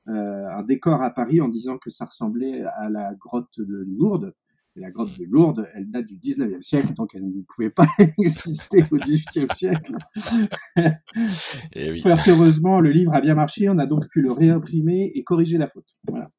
un 0.05 0.63
décor 0.63 1.01
à 1.01 1.09
Paris 1.09 1.41
en 1.41 1.47
disant 1.47 1.77
que 1.79 1.89
ça 1.89 2.05
ressemblait 2.05 2.63
à 2.63 2.89
la 2.89 3.15
grotte 3.15 3.59
de 3.59 3.85
Lourdes 3.87 4.33
la 4.75 4.91
grotte 4.91 5.17
de 5.17 5.25
Lourdes, 5.25 5.67
elle 5.75 5.89
date 5.89 6.07
du 6.07 6.17
19e 6.17 6.61
siècle, 6.61 6.93
donc 6.93 7.11
elle 7.13 7.25
ne 7.25 7.41
pouvait 7.43 7.69
pas 7.69 7.87
exister 8.17 8.83
au 8.91 8.97
18e 8.97 9.53
siècle. 9.53 9.93
Et 11.73 11.91
oui. 11.91 12.03
heureusement, 12.27 12.79
le 12.79 12.91
livre 12.91 13.13
a 13.13 13.21
bien 13.21 13.35
marché, 13.35 13.69
on 13.69 13.77
a 13.77 13.85
donc 13.85 14.07
pu 14.09 14.21
le 14.21 14.31
réimprimer 14.31 15.11
et 15.13 15.23
corriger 15.23 15.57
la 15.57 15.67
faute. 15.67 15.87
Voilà. 16.07 16.29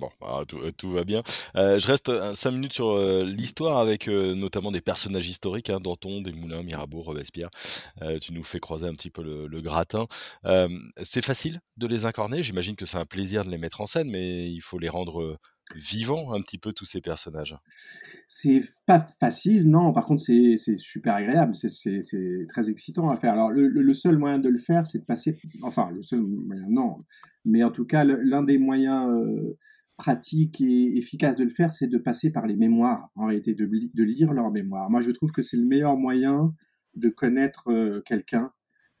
Bon, 0.00 0.10
bah, 0.20 0.44
tout, 0.48 0.58
tout, 0.72 0.90
va 0.90 1.04
bien. 1.04 1.22
Euh, 1.56 1.78
je 1.78 1.86
reste 1.86 2.10
5 2.34 2.50
minutes 2.50 2.72
sur 2.72 2.90
euh, 2.90 3.22
l'histoire 3.24 3.78
avec 3.78 4.08
euh, 4.08 4.34
notamment 4.34 4.72
des 4.72 4.80
personnages 4.80 5.28
historiques, 5.28 5.70
hein, 5.70 5.78
Danton, 5.78 6.20
Desmoulins, 6.20 6.62
Mirabeau, 6.62 7.02
Robespierre. 7.02 7.50
tu 8.20 8.32
nous 8.32 8.42
fais 8.42 8.58
croiser 8.60 8.88
un 8.88 8.94
petit 8.94 9.10
peu 9.10 9.22
le, 9.22 9.46
le 9.46 9.60
gratin. 9.60 10.06
c'est 11.02 11.24
facile 11.24 11.60
de 11.76 11.86
les 11.86 12.06
incarner. 12.06 12.42
J'imagine 12.42 12.76
que 12.76 12.86
c'est 12.86 12.98
un 12.98 13.04
plaisir 13.04 13.44
de 13.44 13.50
les 13.50 13.58
mettre 13.58 13.80
en 13.80 13.86
scène, 13.86 14.10
mais 14.10 14.50
il 14.50 14.60
faut 14.60 14.78
les 14.78 14.88
rendre 14.88 15.38
vivant 15.74 16.32
un 16.32 16.40
petit 16.40 16.58
peu 16.58 16.72
tous 16.72 16.84
ces 16.84 17.00
personnages 17.00 17.56
C'est 18.28 18.62
pas 18.86 19.06
facile, 19.20 19.68
non. 19.68 19.92
Par 19.92 20.06
contre, 20.06 20.22
c'est 20.22 20.76
super 20.76 21.14
agréable. 21.14 21.54
C'est 21.54 22.46
très 22.48 22.70
excitant 22.70 23.10
à 23.10 23.16
faire. 23.16 23.32
Alors, 23.32 23.50
le, 23.50 23.94
seul 23.94 24.18
moyen 24.18 24.38
de 24.38 24.48
le 24.48 24.58
faire, 24.58 24.86
c'est 24.86 24.98
de 24.98 25.04
passer. 25.04 25.38
Enfin, 25.62 25.90
le 25.90 26.02
seul 26.02 26.20
moyen, 26.20 26.66
non. 26.68 27.04
Mais 27.44 27.62
en 27.62 27.70
tout 27.70 27.84
cas, 27.84 28.04
l'un 28.04 28.42
des 28.42 28.58
moyens 28.58 29.08
euh, 29.08 29.58
pratiques 29.96 30.60
et 30.60 30.96
efficaces 30.96 31.36
de 31.36 31.44
le 31.44 31.50
faire, 31.50 31.72
c'est 31.72 31.88
de 31.88 31.98
passer 31.98 32.30
par 32.30 32.46
les 32.46 32.56
mémoires, 32.56 33.10
en 33.16 33.26
réalité, 33.26 33.54
de, 33.54 33.66
de 33.66 34.04
lire 34.04 34.32
leurs 34.32 34.50
mémoires. 34.50 34.90
Moi, 34.90 35.00
je 35.00 35.10
trouve 35.10 35.30
que 35.32 35.42
c'est 35.42 35.56
le 35.56 35.66
meilleur 35.66 35.96
moyen 35.96 36.54
de 36.96 37.08
connaître 37.08 37.70
euh, 37.70 38.02
quelqu'un 38.06 38.52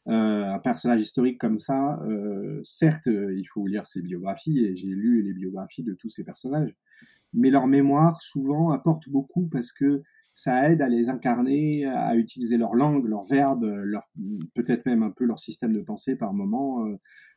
un 0.06 0.58
personnage 0.58 1.00
historique 1.00 1.38
comme 1.38 1.58
ça, 1.58 1.98
euh, 2.02 2.60
certes, 2.62 3.06
euh, 3.06 3.34
il 3.36 3.44
faut 3.44 3.66
lire 3.66 3.86
ses 3.86 4.02
biographies, 4.02 4.64
et 4.64 4.76
j'ai 4.76 4.88
lu 4.88 5.22
les 5.22 5.32
biographies 5.32 5.82
de 5.82 5.94
tous 5.94 6.08
ces 6.10 6.24
personnages, 6.24 6.74
mais 7.32 7.50
leur 7.50 7.66
mémoire, 7.66 8.20
souvent, 8.20 8.70
apporte 8.70 9.08
beaucoup 9.08 9.48
parce 9.48 9.72
que 9.72 10.02
ça 10.34 10.70
aide 10.70 10.82
à 10.82 10.88
les 10.88 11.08
incarner, 11.08 11.86
à 11.86 12.16
utiliser 12.16 12.56
leur 12.56 12.74
langue, 12.74 13.06
leurs 13.06 13.24
verbes, 13.24 13.64
leur, 13.64 14.08
peut-être 14.54 14.84
même 14.84 15.02
un 15.02 15.10
peu 15.10 15.24
leur 15.24 15.38
système 15.38 15.72
de 15.72 15.80
pensée 15.80 16.16
par 16.16 16.34
moment. 16.34 16.84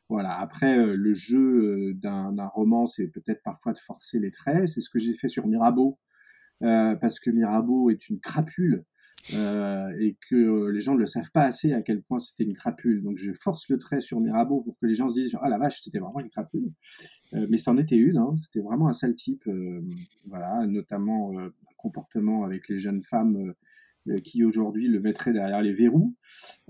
voilà. 0.08 0.36
Après, 0.40 0.76
le 0.76 1.14
jeu 1.14 1.94
d'un 1.94 2.46
roman, 2.48 2.86
c'est 2.86 3.06
peut-être 3.06 3.40
parfois 3.44 3.72
de 3.72 3.78
forcer 3.78 4.18
les 4.18 4.32
traits. 4.32 4.68
C'est 4.68 4.80
ce 4.80 4.90
que 4.90 4.98
j'ai 4.98 5.14
fait 5.14 5.28
sur 5.28 5.46
Mirabeau, 5.46 5.96
parce 6.60 7.20
que 7.20 7.30
Mirabeau 7.30 7.90
est 7.90 8.08
une 8.08 8.18
crapule 8.18 8.84
euh, 9.34 9.90
et 10.00 10.16
que 10.28 10.68
les 10.70 10.80
gens 10.80 10.94
ne 10.94 11.00
le 11.00 11.06
savent 11.06 11.30
pas 11.32 11.44
assez 11.44 11.72
à 11.72 11.82
quel 11.82 12.02
point 12.02 12.18
c'était 12.18 12.44
une 12.44 12.54
crapule. 12.54 13.02
Donc 13.02 13.18
je 13.18 13.32
force 13.32 13.68
le 13.68 13.78
trait 13.78 14.00
sur 14.00 14.20
Mirabeau 14.20 14.62
pour 14.62 14.78
que 14.78 14.86
les 14.86 14.94
gens 14.94 15.08
se 15.08 15.14
disent 15.14 15.36
ah 15.40 15.48
la 15.48 15.58
vache 15.58 15.80
c'était 15.82 15.98
vraiment 15.98 16.20
une 16.20 16.30
crapule. 16.30 16.70
Euh, 17.34 17.46
mais 17.50 17.58
c'en 17.58 17.76
était 17.76 17.96
une, 17.96 18.16
hein. 18.16 18.34
c'était 18.42 18.64
vraiment 18.64 18.88
un 18.88 18.92
sale 18.92 19.14
type, 19.14 19.46
euh, 19.46 19.82
voilà, 20.26 20.66
notamment 20.66 21.38
un 21.38 21.50
comportement 21.76 22.44
avec 22.44 22.68
les 22.68 22.78
jeunes 22.78 23.02
femmes 23.02 23.52
qui 24.24 24.42
aujourd'hui 24.42 24.88
le 24.88 25.00
mettraient 25.00 25.34
derrière 25.34 25.60
les 25.60 25.74
verrous. 25.74 26.16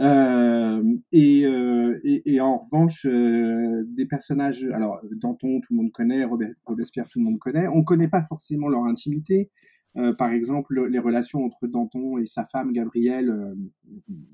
Et, 0.00 1.43
et, 1.45 2.23
et, 2.35 2.41
en 2.41 2.59
revanche, 2.59 3.07
des 3.07 4.07
personnages, 4.07 4.65
alors 4.73 5.00
Danton 5.12 5.61
tout 5.61 5.73
le 5.73 5.77
monde 5.77 5.93
connaît, 5.93 6.25
Robespierre 6.25 7.09
tout 7.09 7.21
le 7.21 7.27
monde 7.27 7.38
connaît, 7.38 7.69
on 7.69 7.79
ne 7.79 7.85
connaît 7.85 8.09
pas 8.09 8.23
forcément 8.23 8.69
leur 8.69 8.85
intimité. 8.87 9.50
Euh, 9.99 10.12
par 10.12 10.31
exemple, 10.31 10.88
les 10.88 10.99
relations 10.99 11.45
entre 11.45 11.67
Danton 11.67 12.19
et 12.19 12.26
sa 12.26 12.45
femme 12.45 12.73
Gabrielle, 12.73 13.31
euh, 13.31 13.55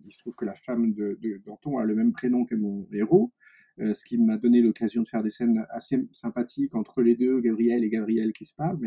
il 0.04 0.12
se 0.12 0.18
trouve 0.18 0.34
que 0.34 0.44
la 0.44 0.54
femme 0.54 0.92
de, 0.92 1.18
Danton 1.46 1.78
a 1.78 1.84
le 1.84 1.94
même 1.94 2.12
prénom 2.12 2.44
que 2.44 2.54
mon 2.54 2.86
héros, 2.92 3.32
euh, 3.80 3.94
ce 3.94 4.04
qui 4.04 4.18
m'a 4.18 4.36
donné 4.36 4.60
l'occasion 4.60 5.02
de 5.02 5.08
faire 5.08 5.22
des 5.22 5.30
scènes 5.30 5.64
assez 5.70 6.06
sympathiques 6.12 6.74
entre 6.74 7.00
les 7.00 7.16
deux, 7.16 7.40
Gabrielle 7.40 7.82
et 7.82 7.88
Gabrielle 7.88 8.32
qui 8.32 8.44
se 8.44 8.54
parlent. 8.54 8.78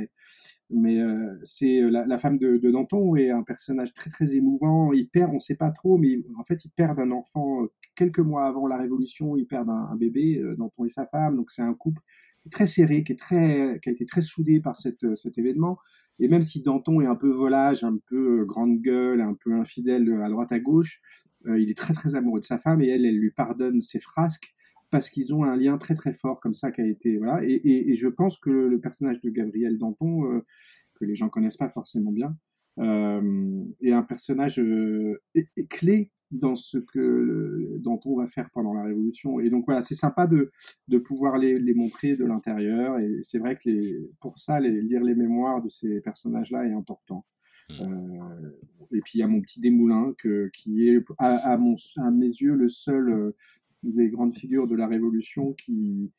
Mais, 0.69 0.99
c'est 1.43 1.79
la, 1.79 2.17
femme 2.17 2.37
de, 2.37 2.57
Danton 2.69 3.15
est 3.15 3.31
un 3.31 3.43
personnage 3.43 3.93
très 3.93 4.09
très 4.09 4.35
émouvant. 4.35 4.91
Il 4.91 5.07
perd, 5.07 5.31
on 5.31 5.35
ne 5.35 5.39
sait 5.39 5.55
pas 5.55 5.71
trop, 5.71 5.97
mais 5.97 6.19
en 6.37 6.43
fait, 6.43 6.65
il 6.65 6.69
perd 6.71 6.99
un 6.99 7.11
enfant 7.11 7.65
quelques 7.95 8.19
mois 8.19 8.45
avant 8.45 8.67
la 8.67 8.75
Révolution. 8.75 9.37
Il 9.37 9.47
perd 9.47 9.69
un, 9.69 9.95
bébé, 9.95 10.43
Danton 10.57 10.83
et 10.83 10.89
sa 10.89 11.05
femme. 11.05 11.37
Donc 11.37 11.51
c'est 11.51 11.61
un 11.61 11.73
couple 11.73 12.01
très 12.51 12.67
serré, 12.67 13.03
qui, 13.05 13.13
a 13.13 13.77
été 13.85 14.05
très 14.05 14.21
soudé 14.21 14.59
par 14.59 14.75
cet 14.75 15.37
événement. 15.37 15.79
Et 16.19 16.27
même 16.27 16.41
si 16.41 16.61
Danton 16.61 17.01
est 17.01 17.05
un 17.05 17.15
peu 17.15 17.29
volage, 17.29 17.83
un 17.83 17.97
peu 18.07 18.41
euh, 18.41 18.45
grande 18.45 18.81
gueule, 18.81 19.21
un 19.21 19.33
peu 19.33 19.53
infidèle 19.53 20.11
à 20.23 20.29
droite 20.29 20.51
à 20.51 20.59
gauche, 20.59 21.01
euh, 21.45 21.59
il 21.59 21.69
est 21.69 21.77
très 21.77 21.93
très 21.93 22.15
amoureux 22.15 22.39
de 22.39 22.45
sa 22.45 22.57
femme 22.57 22.81
et 22.81 22.87
elle, 22.87 23.05
elle 23.05 23.17
lui 23.17 23.31
pardonne 23.31 23.81
ses 23.81 23.99
frasques 23.99 24.55
parce 24.89 25.09
qu'ils 25.09 25.33
ont 25.33 25.43
un 25.43 25.55
lien 25.55 25.77
très 25.77 25.95
très 25.95 26.13
fort 26.13 26.39
comme 26.39 26.53
ça 26.53 26.71
qui 26.71 26.81
a 26.81 26.85
été 26.85 27.17
voilà. 27.17 27.41
Et, 27.43 27.93
je 27.93 28.07
pense 28.07 28.37
que 28.37 28.49
le 28.49 28.79
personnage 28.79 29.21
de 29.21 29.29
Gabriel 29.29 29.77
Danton, 29.77 30.31
euh, 30.31 30.45
que 30.95 31.05
les 31.05 31.15
gens 31.15 31.29
connaissent 31.29 31.57
pas 31.57 31.69
forcément 31.69 32.11
bien, 32.11 32.35
est 32.79 33.91
un 33.91 34.03
personnage 34.03 34.61
clé 35.69 36.11
dans 36.31 36.55
ce 36.55 36.77
que 36.77 37.77
dont 37.79 37.99
on 38.05 38.17
va 38.17 38.27
faire 38.27 38.49
pendant 38.51 38.73
la 38.73 38.83
Révolution. 38.83 39.39
Et 39.39 39.49
donc 39.49 39.65
voilà, 39.65 39.81
c'est 39.81 39.95
sympa 39.95 40.27
de, 40.27 40.51
de 40.87 40.97
pouvoir 40.97 41.37
les, 41.37 41.57
les 41.57 41.73
montrer 41.73 42.15
de 42.15 42.25
l'intérieur. 42.25 42.99
Et 42.99 43.19
c'est 43.21 43.39
vrai 43.39 43.55
que 43.55 43.69
les, 43.69 44.09
pour 44.19 44.37
ça, 44.37 44.59
les, 44.59 44.81
lire 44.81 45.03
les 45.03 45.15
mémoires 45.15 45.61
de 45.61 45.69
ces 45.69 46.01
personnages-là 46.01 46.65
est 46.67 46.73
important. 46.73 47.25
Mmh. 47.69 47.73
Euh, 47.81 48.49
et 48.91 49.01
puis 49.01 49.13
il 49.15 49.19
y 49.19 49.23
a 49.23 49.27
mon 49.27 49.41
petit 49.41 49.59
Desmoulins 49.59 50.13
que, 50.17 50.49
qui 50.53 50.87
est 50.87 51.03
à, 51.17 51.57
mon, 51.57 51.75
à 51.97 52.11
mes 52.11 52.27
yeux 52.27 52.55
le 52.55 52.69
seul 52.69 53.09
euh, 53.09 53.35
des 53.83 54.09
grandes 54.09 54.33
figures 54.33 54.67
de 54.67 54.75
la 54.75 54.87
Révolution 54.87 55.53
qui, 55.53 56.11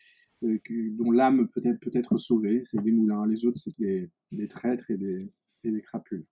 euh, 0.43 0.59
dont 0.93 1.11
l'âme 1.11 1.49
peut 1.49 1.63
être, 1.65 1.81
peut 1.81 1.91
être 1.95 2.17
sauvée. 2.17 2.63
C'est 2.65 2.83
Desmoulins. 2.83 3.27
Les 3.27 3.45
autres, 3.45 3.59
c'est 3.59 3.79
des, 3.79 4.09
des 4.33 4.49
traîtres 4.49 4.91
et 4.91 4.97
des, 4.97 5.31
et 5.65 5.71
des 5.71 5.83
crapules. 5.83 6.25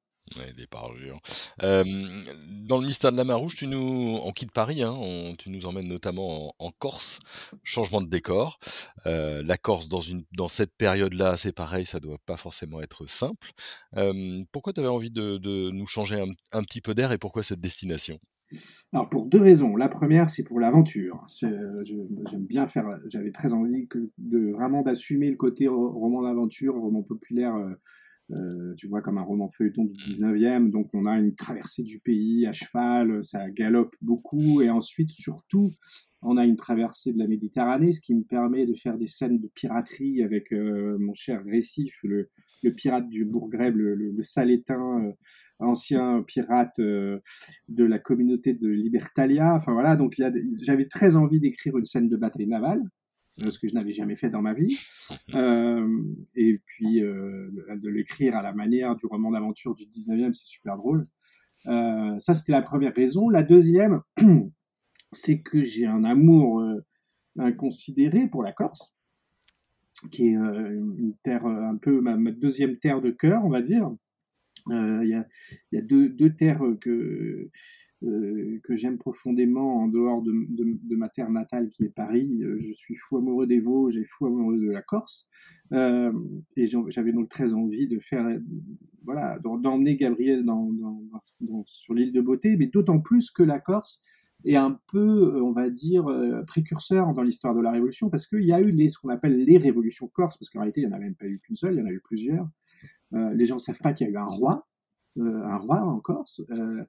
Dans 1.60 2.78
le 2.78 2.86
mystère 2.86 3.12
de 3.12 3.16
la 3.16 3.24
Marouche, 3.24 3.56
tu 3.56 3.66
nous 3.66 4.18
on 4.22 4.32
quitte 4.32 4.52
Paris, 4.52 4.82
hein, 4.82 4.94
tu 5.38 5.50
nous 5.50 5.66
emmènes 5.66 5.88
notamment 5.88 6.54
en 6.58 6.70
Corse. 6.72 7.18
Changement 7.62 8.00
de 8.00 8.08
décor. 8.08 8.58
la 9.04 9.56
Corse 9.56 9.88
dans 9.88 10.48
cette 10.48 10.74
période-là, 10.76 11.36
c'est 11.36 11.52
pareil, 11.52 11.86
ça 11.86 12.00
doit 12.00 12.18
pas 12.26 12.36
forcément 12.36 12.80
être 12.80 13.06
simple. 13.06 13.52
pourquoi 14.52 14.72
tu 14.72 14.80
avais 14.80 14.88
envie 14.88 15.10
de 15.10 15.70
nous 15.70 15.86
changer 15.86 16.24
un 16.52 16.62
petit 16.62 16.80
peu 16.80 16.94
d'air 16.94 17.12
et 17.12 17.18
pourquoi 17.18 17.42
cette 17.42 17.60
destination? 17.60 18.18
Alors 18.92 19.08
pour 19.08 19.26
deux 19.26 19.40
raisons. 19.40 19.76
La 19.76 19.88
première, 19.88 20.28
c'est 20.28 20.44
pour 20.44 20.60
l'aventure. 20.60 21.26
j'aime 21.40 22.46
bien 22.46 22.66
faire 22.66 22.86
j'avais 23.08 23.32
très 23.32 23.52
envie 23.52 23.88
de 24.18 24.52
vraiment 24.52 24.82
d'assumer 24.82 25.30
le 25.30 25.36
côté 25.36 25.68
roman 25.68 26.22
d'aventure, 26.22 26.74
roman 26.74 27.02
populaire, 27.02 27.54
euh, 27.56 27.74
tu 28.76 28.86
vois, 28.88 29.02
comme 29.02 29.18
un 29.18 29.22
roman 29.22 29.48
feuilleton 29.48 29.84
du 29.84 29.94
19e. 29.94 30.70
Donc, 30.70 30.88
on 30.94 31.06
a 31.06 31.18
une 31.18 31.34
traversée 31.34 31.82
du 31.82 32.00
pays 32.00 32.46
à 32.46 32.52
cheval, 32.52 33.22
ça 33.22 33.48
galope 33.50 33.94
beaucoup. 34.02 34.62
Et 34.62 34.70
ensuite, 34.70 35.10
surtout, 35.10 35.72
on 36.22 36.36
a 36.36 36.44
une 36.44 36.56
traversée 36.56 37.12
de 37.12 37.18
la 37.18 37.26
Méditerranée, 37.26 37.92
ce 37.92 38.00
qui 38.00 38.14
me 38.14 38.24
permet 38.24 38.66
de 38.66 38.74
faire 38.74 38.98
des 38.98 39.06
scènes 39.06 39.38
de 39.38 39.48
piraterie 39.48 40.22
avec 40.22 40.52
euh, 40.52 40.96
mon 40.98 41.14
cher 41.14 41.42
Récif, 41.44 41.98
le, 42.02 42.28
pirate 42.76 43.08
du 43.08 43.24
Bourgreb, 43.24 43.76
le, 43.76 43.94
le, 43.94 44.22
Salétain, 44.22 45.04
euh, 45.04 45.12
ancien 45.60 46.22
pirate 46.26 46.78
de 46.78 47.22
la 47.68 47.98
communauté 47.98 48.54
de 48.54 48.68
Libertalia. 48.68 49.54
Enfin 49.54 49.72
voilà, 49.72 49.96
donc 49.96 50.14
j'avais 50.60 50.86
très 50.86 51.16
envie 51.16 51.40
d'écrire 51.40 51.78
une 51.78 51.84
scène 51.84 52.08
de 52.08 52.16
bataille 52.16 52.48
navale 52.48 52.82
ce 53.38 53.58
que 53.58 53.68
je 53.68 53.74
n'avais 53.74 53.92
jamais 53.92 54.16
fait 54.16 54.30
dans 54.30 54.42
ma 54.42 54.54
vie. 54.54 54.78
Euh, 55.34 56.02
et 56.34 56.60
puis 56.64 57.02
euh, 57.02 57.50
de 57.76 57.88
l'écrire 57.88 58.36
à 58.36 58.42
la 58.42 58.52
manière 58.52 58.96
du 58.96 59.06
roman 59.06 59.30
d'aventure 59.30 59.74
du 59.74 59.84
19e, 59.84 60.32
c'est 60.32 60.46
super 60.46 60.76
drôle. 60.76 61.02
Euh, 61.66 62.18
ça, 62.18 62.34
c'était 62.34 62.52
la 62.52 62.62
première 62.62 62.94
raison. 62.94 63.28
La 63.28 63.42
deuxième, 63.42 64.00
c'est 65.12 65.42
que 65.42 65.60
j'ai 65.60 65.86
un 65.86 66.04
amour 66.04 66.62
inconsidéré 67.38 68.26
pour 68.28 68.42
la 68.42 68.52
Corse, 68.52 68.94
qui 70.10 70.28
est 70.28 70.34
une 70.34 71.14
terre 71.22 71.44
un 71.46 71.76
peu 71.76 72.00
ma, 72.00 72.16
deuxième 72.32 72.78
terre 72.78 73.00
de 73.00 73.10
cœur, 73.10 73.44
on 73.44 73.50
va 73.50 73.62
dire. 73.62 73.90
Il 74.68 75.08
y 75.08 75.14
a, 75.14 75.26
y, 75.72 75.78
a, 75.78 75.82
deux, 75.82 76.08
deux 76.08 76.34
terres 76.34 76.62
que 76.80 77.50
euh, 78.02 78.60
que 78.62 78.76
j'aime 78.76 78.98
profondément 78.98 79.84
en 79.84 79.88
dehors 79.88 80.20
de, 80.20 80.96
ma 80.96 81.08
terre 81.08 81.30
natale 81.30 81.70
qui 81.70 81.84
est 81.84 81.88
Paris. 81.88 82.42
Euh, 82.42 82.58
je 82.60 82.70
suis 82.72 82.94
fou 82.94 83.16
amoureux 83.16 83.46
des 83.46 83.58
Vosges 83.58 83.94
j'ai 83.94 84.04
fou 84.04 84.26
amoureux 84.26 84.58
de 84.58 84.70
la 84.70 84.82
Corse. 84.82 85.26
Euh, 85.72 86.12
et 86.58 86.66
j'avais 86.66 87.12
donc 87.12 87.30
très 87.30 87.54
envie 87.54 87.88
de 87.88 87.98
faire, 87.98 88.28
voilà, 89.02 89.38
d'emmener 89.38 89.96
Gabriel 89.96 90.44
dans, 90.44 90.70
sur 91.64 91.94
l'île 91.94 92.12
de 92.12 92.20
Beauté, 92.20 92.58
mais 92.58 92.66
d'autant 92.66 93.00
plus 93.00 93.30
que 93.30 93.42
la 93.42 93.60
Corse 93.60 94.02
est 94.44 94.56
un 94.56 94.78
peu, 94.92 95.40
on 95.42 95.52
va 95.52 95.70
dire, 95.70 96.04
précurseur 96.46 97.14
dans 97.14 97.22
l'histoire 97.22 97.54
de 97.54 97.62
la 97.62 97.70
Révolution, 97.70 98.10
parce 98.10 98.26
qu'il 98.26 98.44
y 98.44 98.52
a 98.52 98.60
eu 98.60 98.72
les, 98.72 98.90
ce 98.90 98.98
qu'on 98.98 99.08
appelle 99.08 99.42
les 99.42 99.56
révolutions 99.56 100.06
corses, 100.06 100.36
parce 100.36 100.50
qu'en 100.50 100.60
réalité, 100.60 100.82
il 100.82 100.88
n'y 100.88 100.92
en 100.92 100.96
a 100.96 101.00
même 101.00 101.14
pas 101.14 101.26
eu 101.26 101.40
qu'une 101.40 101.56
seule, 101.56 101.74
il 101.74 101.78
y 101.78 101.82
en 101.82 101.86
a 101.86 101.90
eu 101.90 102.02
plusieurs. 102.04 102.46
les 103.12 103.46
gens 103.46 103.54
ne 103.54 103.60
savent 103.60 103.80
pas 103.80 103.94
qu'il 103.94 104.06
y 104.06 104.10
a 104.10 104.12
eu 104.12 104.18
un 104.18 104.26
roi, 104.26 104.66
euh, 104.66 104.75
un 105.20 105.56
roi 105.56 105.82
en 105.82 106.00
Corse, 106.00 106.40
euh, 106.50 106.82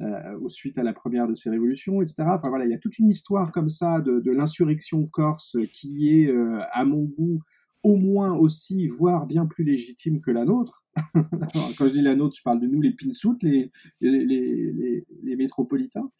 euh, 0.00 0.48
suite 0.48 0.78
à 0.78 0.82
la 0.82 0.92
première 0.92 1.28
de 1.28 1.34
ces 1.34 1.50
révolutions, 1.50 2.02
etc. 2.02 2.16
Enfin 2.20 2.48
voilà, 2.48 2.64
il 2.64 2.70
y 2.70 2.74
a 2.74 2.78
toute 2.78 2.98
une 2.98 3.08
histoire 3.08 3.52
comme 3.52 3.68
ça 3.68 4.00
de, 4.00 4.30
l'insurrection 4.30 5.06
corse 5.06 5.56
qui 5.72 6.08
est, 6.10 6.34
à 6.72 6.84
mon 6.84 7.04
goût, 7.04 7.40
au 7.82 7.96
moins 7.96 8.32
aussi, 8.32 8.88
voire 8.88 9.26
bien 9.26 9.46
plus 9.46 9.62
légitime 9.62 10.20
que 10.20 10.30
la 10.30 10.44
nôtre. 10.44 10.84
Quand 11.14 11.86
je 11.86 11.92
dis 11.92 12.02
la 12.02 12.16
nôtre, 12.16 12.34
je 12.36 12.42
parle 12.42 12.60
de 12.60 12.66
nous, 12.66 12.80
les 12.80 12.92
pinsoutes, 12.92 13.42
les, 13.42 13.70
les, 14.00 15.04
les, 15.22 15.36
métropolitains, 15.36 16.10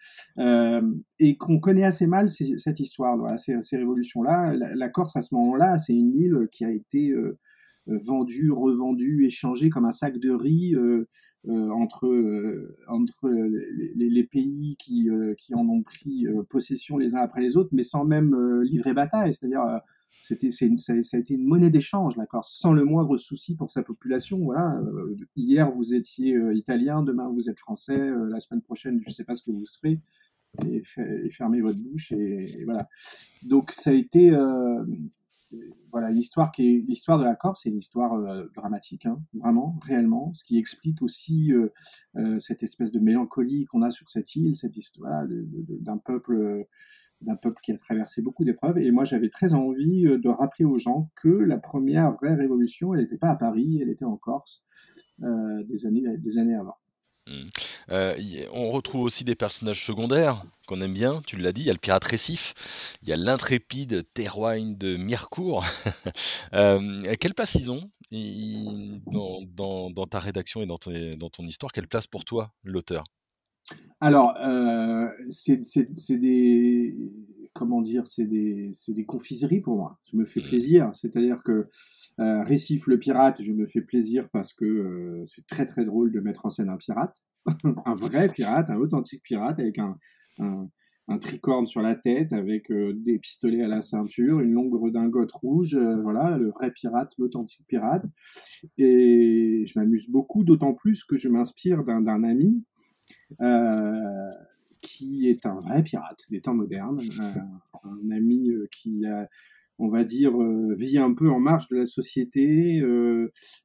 et 1.18 1.36
qu'on 1.36 1.58
connaît 1.58 1.84
assez 1.84 2.06
mal 2.06 2.28
cette 2.28 2.80
histoire, 2.80 3.38
ces, 3.38 3.60
ces 3.62 3.76
révolutions-là. 3.78 4.54
La, 4.54 4.88
Corse, 4.88 5.16
à 5.16 5.22
ce 5.22 5.34
moment-là, 5.34 5.78
c'est 5.78 5.94
une 5.94 6.14
île 6.14 6.48
qui 6.52 6.64
a 6.64 6.70
été 6.70 7.12
vendue, 7.86 8.50
revendue, 8.50 9.24
échangée 9.26 9.70
comme 9.70 9.84
un 9.84 9.92
sac 9.92 10.18
de 10.18 10.30
riz 10.30 10.74
euh, 10.74 11.08
entre, 11.48 12.06
euh, 12.06 12.76
entre 12.88 13.28
les, 13.28 14.08
les, 14.10 14.24
pays 14.24 14.76
qui, 14.78 15.10
euh, 15.10 15.34
qui 15.34 15.54
en 15.54 15.68
ont 15.68 15.82
pris 15.82 16.26
possession 16.48 16.96
les 16.96 17.16
uns 17.16 17.20
après 17.20 17.42
les 17.42 17.56
autres, 17.56 17.70
mais 17.72 17.82
sans 17.82 18.04
même 18.04 18.62
livrer 18.62 18.94
bataille. 18.94 19.34
C'est-à-dire, 19.34 19.62
c'était, 20.22 20.50
c'est 20.50 20.74
ça, 20.78 20.94
a 20.94 21.20
été 21.20 21.34
une 21.34 21.44
monnaie 21.44 21.70
d'échange, 21.70 22.16
d'accord, 22.16 22.44
sans 22.44 22.72
le 22.72 22.84
moindre 22.84 23.16
souci 23.16 23.56
pour 23.56 23.70
sa 23.70 23.82
population. 23.82 24.38
Voilà, 24.38 24.80
hier 25.36 25.70
vous 25.70 25.94
étiez 25.94 26.38
italien, 26.54 27.02
demain 27.02 27.28
vous 27.28 27.50
êtes 27.50 27.58
français, 27.58 27.98
la 28.28 28.40
semaine 28.40 28.62
prochaine 28.62 29.00
je 29.02 29.08
ne 29.08 29.12
sais 29.12 29.24
pas 29.24 29.34
ce 29.34 29.42
que 29.42 29.50
vous 29.50 29.66
serez, 29.66 30.00
et, 30.64 30.82
fermez 31.30 31.60
votre 31.60 31.78
bouche 31.78 32.12
et, 32.12 32.60
et, 32.60 32.64
voilà. 32.64 32.88
Donc 33.42 33.72
ça 33.72 33.90
a 33.90 33.94
été 33.94 34.34
voilà, 35.90 36.10
l'histoire 36.10 36.50
qui 36.50 36.66
est 36.66 36.84
l'histoire 36.86 37.18
de 37.18 37.24
la 37.24 37.36
Corse, 37.36 37.60
c'est 37.62 37.70
une 37.70 37.78
histoire 37.78 38.14
euh, 38.14 38.46
dramatique, 38.54 39.06
hein, 39.06 39.20
vraiment, 39.32 39.78
réellement, 39.82 40.32
ce 40.34 40.42
qui 40.42 40.58
explique 40.58 41.02
aussi 41.02 41.52
euh, 41.52 41.72
euh, 42.16 42.38
cette 42.38 42.62
espèce 42.62 42.90
de 42.90 42.98
mélancolie 42.98 43.64
qu'on 43.66 43.82
a 43.82 43.90
sur 43.90 44.10
cette 44.10 44.34
île, 44.34 44.56
cette 44.56 44.76
histoire 44.76 45.24
d'un 45.28 45.98
peuple, 45.98 46.66
d'un 47.20 47.36
peuple 47.36 47.60
qui 47.62 47.72
a 47.72 47.78
traversé 47.78 48.22
beaucoup 48.22 48.44
d'épreuves. 48.44 48.78
Et 48.78 48.90
moi, 48.90 49.04
j'avais 49.04 49.28
très 49.30 49.54
envie 49.54 50.02
de 50.02 50.28
rappeler 50.28 50.64
aux 50.64 50.78
gens 50.78 51.10
que 51.22 51.28
la 51.28 51.58
première 51.58 52.12
vraie 52.12 52.34
révolution, 52.34 52.94
elle 52.94 53.02
n'était 53.02 53.18
pas 53.18 53.30
à 53.30 53.36
Paris, 53.36 53.80
elle 53.80 53.90
était 53.90 54.04
en 54.04 54.16
Corse 54.16 54.64
des 55.18 55.86
années, 55.86 56.02
des 56.18 56.38
années 56.38 56.56
avant. 56.56 56.76
Mmh. 57.26 57.48
on 58.52 58.70
retrouve 58.70 59.02
aussi 59.02 59.24
des 59.24 59.34
personnages 59.34 59.84
secondaires 59.84 60.44
qu'on 60.66 60.80
aime 60.82 60.92
bien, 60.92 61.22
tu 61.26 61.36
l'as 61.36 61.52
dit, 61.52 61.62
il 61.62 61.66
y 61.66 61.70
a 61.70 61.72
le 61.72 61.78
pirate 61.78 62.04
récif, 62.04 62.54
il 63.02 63.08
y 63.08 63.12
a 63.12 63.16
l'intrépide 63.16 64.04
Terwine 64.12 64.76
de 64.76 64.96
Mirecourt. 64.96 65.64
quelle 66.52 67.34
place 67.34 67.54
ils 67.54 67.70
ont 67.70 67.90
dans 68.10 70.06
ta 70.06 70.18
rédaction 70.18 70.62
et 70.62 70.66
dans, 70.66 70.78
dans 71.16 71.30
ton 71.30 71.44
histoire 71.44 71.72
Quelle 71.72 71.88
place 71.88 72.06
pour 72.06 72.24
toi, 72.24 72.52
l'auteur? 72.62 73.04
Alors, 74.00 74.36
euh, 74.36 75.08
c'est 75.30 75.60
des 76.10 76.94
comment 77.54 77.80
dire, 77.80 78.06
c'est 78.06 78.26
des, 78.26 78.72
des, 78.88 79.04
confiseries 79.04 79.60
pour 79.60 79.76
moi. 79.76 79.98
Je 80.04 80.16
me 80.16 80.26
fais 80.26 80.40
mmh. 80.40 80.48
plaisir. 80.48 80.90
C'est-à-dire 80.92 81.42
que 81.42 81.68
euh, 82.20 82.42
Récif 82.42 82.86
le 82.86 82.98
pirate, 82.98 83.40
je 83.40 83.52
me 83.52 83.64
fais 83.64 83.80
plaisir 83.80 84.28
parce 84.30 84.52
que 84.52 84.64
euh, 84.64 85.22
c'est 85.24 85.46
très 85.46 85.64
très 85.64 85.84
drôle 85.84 86.12
de 86.12 86.20
mettre 86.20 86.46
en 86.46 86.50
scène 86.50 86.68
un 86.68 86.76
pirate, 86.76 87.16
un 87.86 87.94
vrai 87.94 88.28
pirate, 88.28 88.70
un 88.70 88.76
authentique 88.76 89.22
pirate 89.22 89.58
avec 89.60 89.78
un, 89.78 89.96
un, 90.40 90.68
un 91.06 91.18
tricorne 91.18 91.66
sur 91.66 91.80
la 91.80 91.94
tête, 91.94 92.32
avec 92.32 92.70
euh, 92.72 92.92
des 92.96 93.18
pistolets 93.18 93.62
à 93.62 93.68
la 93.68 93.82
ceinture, 93.82 94.40
une 94.40 94.52
longue 94.52 94.74
redingote 94.74 95.32
rouge. 95.32 95.76
Voilà, 95.76 96.36
le 96.36 96.50
vrai 96.50 96.72
pirate, 96.72 97.12
l'authentique 97.18 97.66
pirate. 97.68 98.04
Et 98.78 99.64
je 99.64 99.78
m'amuse 99.78 100.10
beaucoup, 100.10 100.42
d'autant 100.42 100.74
plus 100.74 101.04
que 101.04 101.16
je 101.16 101.28
m'inspire 101.28 101.84
d'un 101.84 102.24
ami 102.24 102.64
qui 104.84 105.28
est 105.28 105.46
un 105.46 105.60
vrai 105.60 105.82
pirate 105.82 106.24
des 106.30 106.40
temps 106.40 106.54
modernes, 106.54 107.00
euh, 107.00 107.40
un 107.84 108.10
ami 108.10 108.50
euh, 108.50 108.68
qui 108.70 109.04
a 109.06 109.28
on 109.80 109.88
va 109.88 110.04
dire, 110.04 110.40
euh, 110.40 110.72
vit 110.78 110.98
un 110.98 111.12
peu 111.14 111.28
en 111.28 111.40
marge 111.40 111.66
de 111.66 111.78
la 111.78 111.84
société, 111.84 112.80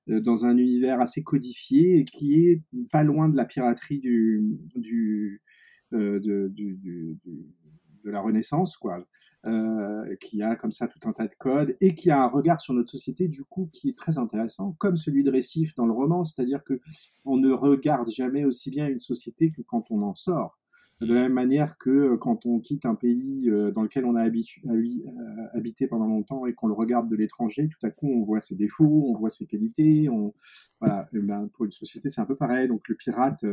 dans 0.08 0.44
un 0.44 0.58
univers 0.58 1.00
assez 1.00 1.22
codifié 1.22 2.00
et 2.00 2.04
qui 2.04 2.48
est 2.48 2.64
pas 2.92 3.04
loin 3.04 3.30
de 3.30 3.38
la 3.38 3.46
piraterie 3.46 4.00
du, 4.00 4.42
du, 4.76 5.40
de, 5.92 6.50
la 8.06 8.22
Renaissance, 8.22 8.76
quoi. 8.76 9.06
qui 10.20 10.42
a 10.42 10.56
comme 10.56 10.72
ça 10.72 10.88
tout 10.88 11.08
un 11.08 11.14
tas 11.14 11.28
de 11.28 11.36
codes 11.38 11.78
et 11.80 11.94
qui 11.94 12.10
a 12.10 12.24
un 12.24 12.28
regard 12.28 12.60
sur 12.60 12.74
notre 12.74 12.90
société 12.90 13.28
du 13.28 13.44
coup 13.44 13.70
qui 13.72 13.90
est 13.90 13.98
très 13.98 14.18
intéressant, 14.18 14.76
comme 14.80 14.98
celui 14.98 15.24
de 15.24 15.30
Récif 15.30 15.76
dans 15.76 15.86
le 15.86 15.94
roman, 15.94 16.24
c'est-à-dire 16.24 16.64
que 16.64 16.82
on 17.24 17.38
ne 17.38 17.52
regarde 17.52 18.10
jamais 18.10 18.46
aussi 18.46 18.72
bien 18.72 18.88
une 18.88 19.00
société 19.00 19.52
que 19.52 19.62
quand 19.62 19.92
on 19.92 20.02
en 20.02 20.16
sort. 20.16 20.59
De 21.01 21.13
la 21.13 21.22
même 21.22 21.34
manière 21.34 21.77
que 21.77 21.89
euh, 21.89 22.18
quand 22.18 22.46
on 22.46 22.60
quitte 22.60 22.86
un 22.86 22.96
pays 22.96 23.50
euh, 23.50 23.72
dans 23.72 23.84
lequel 23.84 24.03
on 24.03 24.15
a 24.15 24.27
euh, 24.27 24.32
habité 25.53 25.88
pendant 25.88 26.08
longtemps 26.08 26.46
et 26.46 26.53
qu'on 26.53 26.68
le 26.68 26.74
regarde 26.74 27.10
de 27.10 27.15
l'étranger, 27.15 27.70
tout 27.70 27.86
à 27.86 27.89
coup 27.89 28.10
on 28.10 28.24
voit 28.25 28.41
ses 28.41 28.56
défauts, 28.56 29.06
on 29.08 29.18
voit 29.18 29.29
ses 29.29 29.46
qualités. 29.46 30.10
On... 30.10 30.34
Voilà. 30.82 31.08
Ben, 31.13 31.50
pour 31.53 31.65
une 31.65 31.72
société, 31.72 32.10
c'est 32.10 32.20
un 32.20 32.25
peu 32.25 32.36
pareil. 32.36 32.68
Donc 32.68 32.88
le 32.89 32.96
pirate 32.96 33.46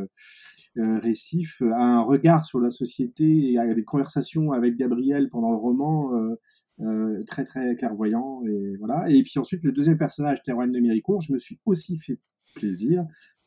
récif 0.76 1.62
a 1.62 1.82
un 1.82 2.02
regard 2.02 2.44
sur 2.46 2.58
la 2.60 2.70
société 2.70 3.52
et 3.52 3.58
a 3.58 3.74
des 3.74 3.84
conversations 3.84 4.52
avec 4.52 4.76
Gabriel 4.76 5.30
pendant 5.30 5.50
le 5.50 5.56
roman. 5.56 6.10
très 7.26 7.46
très 7.46 7.74
clairvoyant 7.76 8.42
et 8.46 8.76
voilà 8.76 9.08
et 9.08 9.22
puis 9.22 9.38
ensuite 9.38 9.64
le 9.64 9.72
deuxième 9.72 9.96
personnage 9.96 10.42
Terwan 10.42 10.70
de 10.70 10.78
Méricourt 10.78 11.22
je 11.22 11.32
me 11.32 11.38
suis 11.38 11.58
aussi 11.64 11.96
fait 11.96 12.18
plaisir 12.54 13.06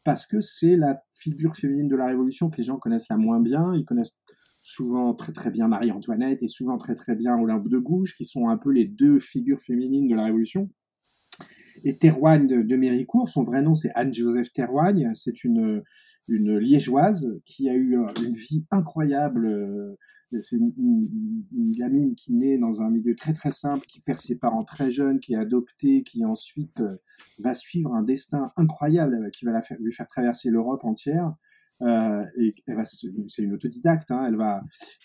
parce 0.10 0.25
que 0.25 0.42
c'est 0.42 0.75
la 0.75 1.04
figure 1.13 1.56
féminine 1.56 1.88
de 1.88 1.96
la 1.96 2.08
Révolution 2.08 2.50
que 2.50 2.58
les 2.58 2.63
gens 2.63 2.80
connaissent 2.80 3.10
la 3.10 3.18
moins 3.18 3.39
bien. 3.39 3.75
Ils 3.75 3.86
connaissent 3.86 4.18
souvent 4.60 5.13
très 5.13 5.34
très 5.34 5.51
bien 5.51 5.68
Marie-Antoinette 5.68 6.42
et 6.42 6.48
souvent 6.48 6.80
très 6.80 6.96
très 6.96 7.13
bien 7.13 7.38
Olympe 7.38 7.68
de 7.68 7.78
Gouges, 7.78 8.16
qui 8.16 8.25
sont 8.25 8.50
un 8.50 8.58
peu 8.58 8.72
les 8.72 8.86
deux 8.86 9.20
figures 9.20 9.62
féminines 9.62 10.08
de 10.08 10.16
la 10.16 10.24
Révolution. 10.24 10.68
Et 11.84 12.00
Terroigne 12.00 12.48
de, 12.48 12.75
Méricourt, 12.75 13.30
son 13.30 13.44
vrai 13.44 13.62
nom 13.62 13.75
c'est 13.75 13.92
Anne-Joseph 13.94 14.51
Terroigne, 14.51 15.12
c'est 15.13 15.44
une, 15.44 15.84
une 16.29 16.57
liégeoise 16.57 17.39
qui 17.45 17.69
a 17.69 17.74
eu 17.74 17.98
une 18.24 18.33
vie 18.33 18.65
incroyable 18.71 19.98
euh, 20.33 20.41
c'est 20.41 20.57
une, 20.57 21.71
gamine 21.71 22.15
qui 22.15 22.33
naît 22.33 22.57
dans 22.57 22.81
un 22.81 22.89
milieu 22.89 23.15
très 23.15 23.33
très 23.33 23.51
simple, 23.51 23.86
qui 23.88 24.00
perd 24.01 24.19
ses 24.19 24.38
parents 24.38 24.63
très 24.63 24.91
jeunes, 24.91 25.19
qui 25.19 25.33
est 25.33 25.38
adoptée, 25.38 26.03
qui 26.03 26.25
ensuite 26.25 26.81
euh, 26.81 26.98
va 27.39 27.53
suivre 27.53 27.93
un 27.93 28.03
destin 28.03 28.51
incroyable 28.55 29.15
euh, 29.15 29.29
qui 29.29 29.45
va 29.45 29.62
lui 29.79 29.93
faire 29.93 30.07
traverser 30.07 30.50
l'Europe 30.50 30.83
entière. 30.83 31.33
Et 31.81 32.53
c'est 33.27 33.42
une 33.42 33.53
autodidacte, 33.53 34.11
hein, 34.11 34.25
elle 34.27 34.35
va, 34.35 34.59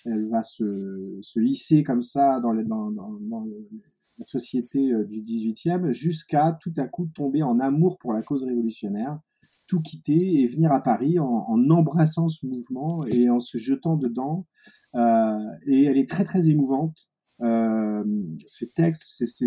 elle 0.05 0.27
va 0.29 0.43
se, 0.43 1.21
se 1.23 1.83
comme 1.83 2.03
ça 2.03 2.41
dans, 2.41 2.53
la 2.53 4.25
société 4.25 4.93
du 5.05 5.23
18e 5.23 5.93
jusqu'à 5.93 6.59
tout 6.61 6.73
à 6.77 6.89
coup 6.89 7.07
tomber 7.15 7.45
en 7.45 7.61
amour 7.61 7.97
pour 7.99 8.13
la 8.13 8.23
cause 8.23 8.43
révolutionnaire, 8.43 9.21
tout 9.67 9.81
quitter 9.81 10.41
et 10.41 10.47
venir 10.47 10.73
à 10.73 10.83
Paris 10.83 11.19
en, 11.19 11.47
en 11.49 11.71
embrassant 11.71 12.29
ce 12.29 12.47
mouvement 12.47 13.05
et 13.07 13.31
en 13.31 13.39
se 13.39 13.59
jetant 13.59 13.97
dedans 13.97 14.47
euh, 14.95 15.51
et 15.67 15.85
elle 15.85 15.99
est 15.99 16.09
très 16.09 16.25
très 16.25 16.49
émouvante. 16.49 16.97
Euh, 17.41 18.05
ses 18.47 18.69
textes, 18.69 19.03
c'est, 19.25 19.45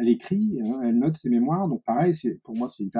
elle 0.00 0.08
écrit, 0.08 0.58
hein, 0.64 0.80
elle 0.82 0.98
note 0.98 1.16
ses 1.16 1.28
mémoires. 1.28 1.68
Donc 1.68 1.84
pareil, 1.84 2.12
pour 2.42 2.56
moi, 2.56 2.68
c'est 2.68 2.90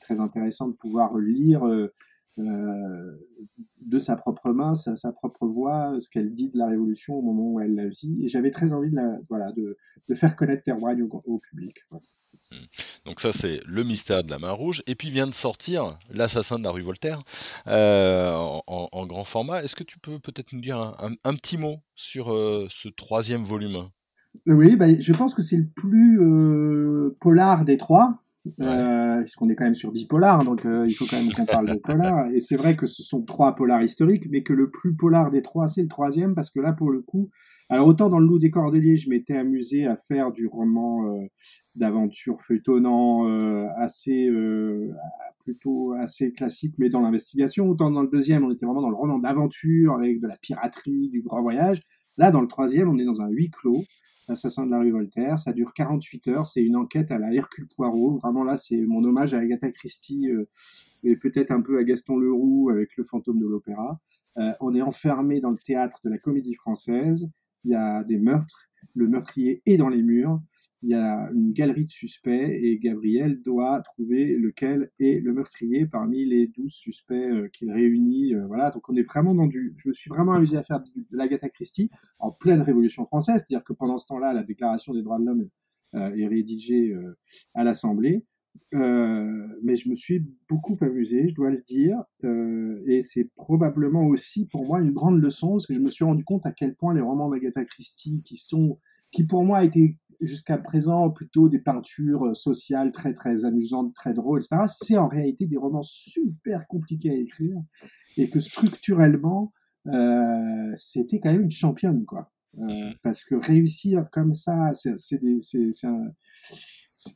très 0.00 0.20
intéressant 0.20 0.68
de 0.68 0.74
pouvoir 0.74 1.16
lire 1.18 1.66
euh, 1.66 1.92
de 2.38 3.98
sa 3.98 4.16
propre 4.16 4.52
main, 4.52 4.74
sa, 4.74 4.96
sa, 4.96 5.12
propre 5.12 5.46
voix, 5.46 5.98
ce 6.00 6.08
qu'elle 6.08 6.34
dit 6.34 6.48
de 6.50 6.58
la 6.58 6.68
Révolution 6.68 7.16
au 7.16 7.22
moment 7.22 7.52
où 7.52 7.60
elle 7.60 7.74
la 7.74 7.88
vit. 7.88 8.24
Et 8.24 8.28
j'avais 8.28 8.50
très 8.50 8.72
envie 8.72 8.90
de, 8.90 8.96
la, 8.96 9.18
voilà, 9.28 9.52
de, 9.52 9.76
de 10.08 10.14
faire 10.14 10.34
connaître 10.36 10.62
Terroigne 10.62 11.02
au, 11.02 11.22
au 11.26 11.38
public. 11.38 11.76
Mmh. 11.90 11.96
Donc 13.04 13.20
ça 13.20 13.32
c'est 13.32 13.60
le 13.66 13.84
mystère 13.84 14.22
de 14.22 14.30
la 14.30 14.38
main 14.38 14.52
rouge. 14.52 14.82
Et 14.86 14.94
puis 14.94 15.10
vient 15.10 15.26
de 15.26 15.34
sortir 15.34 15.98
l'assassin 16.10 16.58
de 16.58 16.64
la 16.64 16.70
rue 16.70 16.82
Voltaire 16.82 17.22
euh, 17.66 18.34
en, 18.66 19.06
grand 19.06 19.24
format. 19.24 19.62
Est-ce 19.62 19.76
que 19.76 19.84
tu 19.84 19.98
peux 19.98 20.18
peut-être 20.18 20.52
nous 20.52 20.60
dire 20.60 20.78
un, 20.78 21.34
petit 21.34 21.58
mot 21.58 21.78
sur 21.94 22.32
euh, 22.32 22.66
ce 22.68 22.88
troisième 22.88 23.44
volume? 23.44 23.88
Oui, 24.46 24.76
bah, 24.76 24.86
je 24.98 25.12
pense 25.12 25.34
que 25.34 25.42
c'est 25.42 25.56
le 25.56 25.68
plus 25.74 26.20
euh, 26.20 27.16
polar 27.20 27.64
des 27.64 27.76
trois. 27.76 28.22
puisqu'on 28.44 29.48
est 29.50 29.54
quand 29.54 29.64
même 29.64 29.74
sur 29.74 29.92
bipolar, 29.92 30.44
donc 30.44 30.62
il 30.64 30.94
faut 30.94 31.06
quand 31.06 31.20
même 31.20 31.32
qu'on 31.32 31.46
parle 31.46 31.68
de 31.68 31.78
polar. 31.78 32.26
Et 32.34 32.40
c'est 32.40 32.56
vrai 32.56 32.76
que 32.76 32.86
ce 32.86 33.02
sont 33.02 33.24
trois 33.24 33.54
polars 33.54 33.82
historiques, 33.82 34.26
mais 34.30 34.42
que 34.42 34.52
le 34.52 34.70
plus 34.70 34.94
polar 34.94 35.30
des 35.30 35.42
trois, 35.42 35.66
c'est 35.66 35.82
le 35.82 35.88
troisième, 35.88 36.34
parce 36.34 36.50
que 36.50 36.60
là, 36.60 36.72
pour 36.72 36.90
le 36.90 37.00
coup, 37.00 37.30
alors 37.70 37.86
autant 37.86 38.08
dans 38.08 38.18
le 38.18 38.26
Loup 38.26 38.38
des 38.38 38.50
Cordeliers, 38.50 38.96
je 38.96 39.10
m'étais 39.10 39.36
amusé 39.36 39.86
à 39.86 39.94
faire 39.94 40.32
du 40.32 40.46
roman 40.46 41.04
euh, 41.04 41.26
d'aventure 41.74 42.40
feuilletonnant 42.40 43.28
euh, 43.28 43.66
assez 43.76 44.26
euh, 44.26 44.90
plutôt 45.44 45.92
assez 45.92 46.32
classique, 46.32 46.74
mais 46.78 46.88
dans 46.88 47.02
l'investigation. 47.02 47.68
Autant 47.68 47.90
dans 47.90 48.00
le 48.00 48.08
deuxième, 48.08 48.44
on 48.44 48.50
était 48.50 48.64
vraiment 48.64 48.80
dans 48.80 48.88
le 48.88 48.96
roman 48.96 49.18
d'aventure 49.18 49.94
avec 49.94 50.18
de 50.18 50.26
la 50.26 50.36
piraterie, 50.38 51.10
du 51.10 51.20
grand 51.20 51.42
voyage. 51.42 51.82
Là, 52.16 52.30
dans 52.30 52.40
le 52.40 52.48
troisième, 52.48 52.88
on 52.88 52.98
est 52.98 53.04
dans 53.04 53.20
un 53.20 53.28
huis 53.28 53.50
clos. 53.50 53.84
L'assassin 54.28 54.64
de 54.64 54.70
la 54.70 54.78
rue 54.78 54.90
Voltaire, 54.90 55.38
ça 55.38 55.52
dure 55.52 55.72
48 55.74 56.28
heures, 56.28 56.46
c'est 56.46 56.62
une 56.62 56.76
enquête 56.76 57.10
à 57.10 57.18
la 57.18 57.32
Hercule 57.34 57.66
Poirot. 57.74 58.18
Vraiment 58.22 58.44
là, 58.44 58.56
c'est 58.56 58.80
mon 58.80 59.04
hommage 59.04 59.34
à 59.34 59.38
Agatha 59.38 59.70
Christie 59.70 60.28
et 61.02 61.16
peut-être 61.16 61.50
un 61.50 61.62
peu 61.62 61.78
à 61.78 61.84
Gaston 61.84 62.18
Leroux 62.18 62.68
avec 62.70 62.94
le 62.98 63.04
fantôme 63.04 63.38
de 63.38 63.46
l'opéra. 63.46 63.98
on 64.60 64.74
est 64.74 64.82
enfermé 64.82 65.40
dans 65.40 65.50
le 65.50 65.56
théâtre 65.56 66.00
de 66.04 66.10
la 66.10 66.18
comédie 66.18 66.52
française 66.52 67.30
il 67.64 67.72
y 67.72 67.74
a 67.74 68.04
des 68.04 68.18
meurtres, 68.18 68.68
le 68.94 69.08
meurtrier 69.08 69.62
est 69.66 69.76
dans 69.76 69.88
les 69.88 70.02
murs, 70.02 70.40
il 70.82 70.90
y 70.90 70.94
a 70.94 71.28
une 71.32 71.52
galerie 71.52 71.84
de 71.84 71.90
suspects 71.90 72.30
et 72.30 72.78
Gabriel 72.78 73.42
doit 73.42 73.82
trouver 73.82 74.36
lequel 74.36 74.90
est 75.00 75.20
le 75.20 75.32
meurtrier 75.32 75.86
parmi 75.86 76.24
les 76.24 76.46
douze 76.46 76.72
suspects 76.72 77.14
euh, 77.14 77.48
qu'il 77.48 77.72
réunit. 77.72 78.34
Euh, 78.34 78.46
voilà, 78.46 78.70
donc 78.70 78.88
on 78.88 78.94
est 78.94 79.02
vraiment 79.02 79.34
dans 79.34 79.46
du. 79.46 79.74
Je 79.76 79.88
me 79.88 79.92
suis 79.92 80.08
vraiment 80.08 80.32
amusé 80.32 80.56
à 80.56 80.62
faire 80.62 80.80
de 80.80 81.04
l'Agatha 81.10 81.48
Christie 81.48 81.90
en 82.20 82.30
pleine 82.30 82.62
Révolution 82.62 83.04
française, 83.06 83.44
c'est-à-dire 83.46 83.64
que 83.64 83.72
pendant 83.72 83.98
ce 83.98 84.06
temps-là, 84.06 84.32
la 84.32 84.44
Déclaration 84.44 84.94
des 84.94 85.02
droits 85.02 85.18
de 85.18 85.24
l'homme 85.24 85.48
euh, 85.94 86.14
est 86.14 86.26
rédigée 86.28 86.94
à 87.54 87.64
l'Assemblée. 87.64 88.24
Euh, 88.74 89.46
mais 89.62 89.74
je 89.74 89.88
me 89.88 89.94
suis 89.94 90.26
beaucoup 90.48 90.76
amusé, 90.80 91.28
je 91.28 91.34
dois 91.34 91.50
le 91.50 91.62
dire, 91.62 91.96
euh, 92.24 92.82
et 92.86 93.02
c'est 93.02 93.30
probablement 93.34 94.06
aussi 94.06 94.46
pour 94.46 94.66
moi 94.66 94.80
une 94.80 94.92
grande 94.92 95.20
leçon 95.20 95.52
parce 95.52 95.66
que 95.66 95.74
je 95.74 95.80
me 95.80 95.88
suis 95.88 96.04
rendu 96.04 96.24
compte 96.24 96.46
à 96.46 96.52
quel 96.52 96.74
point 96.74 96.94
les 96.94 97.00
romans 97.00 97.28
d'Agatha 97.28 97.64
Christie, 97.64 98.22
qui 98.22 98.36
sont, 98.36 98.78
qui 99.10 99.24
pour 99.24 99.44
moi 99.44 99.64
étaient 99.64 99.96
jusqu'à 100.20 100.58
présent 100.58 101.10
plutôt 101.10 101.48
des 101.48 101.60
peintures 101.60 102.36
sociales 102.36 102.92
très 102.92 103.14
très 103.14 103.44
amusantes, 103.44 103.94
très 103.94 104.12
drôles, 104.12 104.40
etc., 104.40 104.62
c'est 104.66 104.96
en 104.96 105.08
réalité 105.08 105.46
des 105.46 105.56
romans 105.56 105.82
super 105.82 106.66
compliqués 106.66 107.10
à 107.10 107.14
écrire 107.14 107.56
et 108.16 108.28
que 108.28 108.40
structurellement 108.40 109.52
euh, 109.86 110.72
c'était 110.74 111.20
quand 111.20 111.32
même 111.32 111.42
une 111.42 111.50
championne 111.50 112.04
quoi. 112.04 112.30
Euh, 112.58 112.92
parce 113.02 113.24
que 113.24 113.34
réussir 113.34 114.08
comme 114.10 114.34
ça, 114.34 114.72
c'est 114.74 114.90
un 114.90 115.40
c'est 115.40 115.88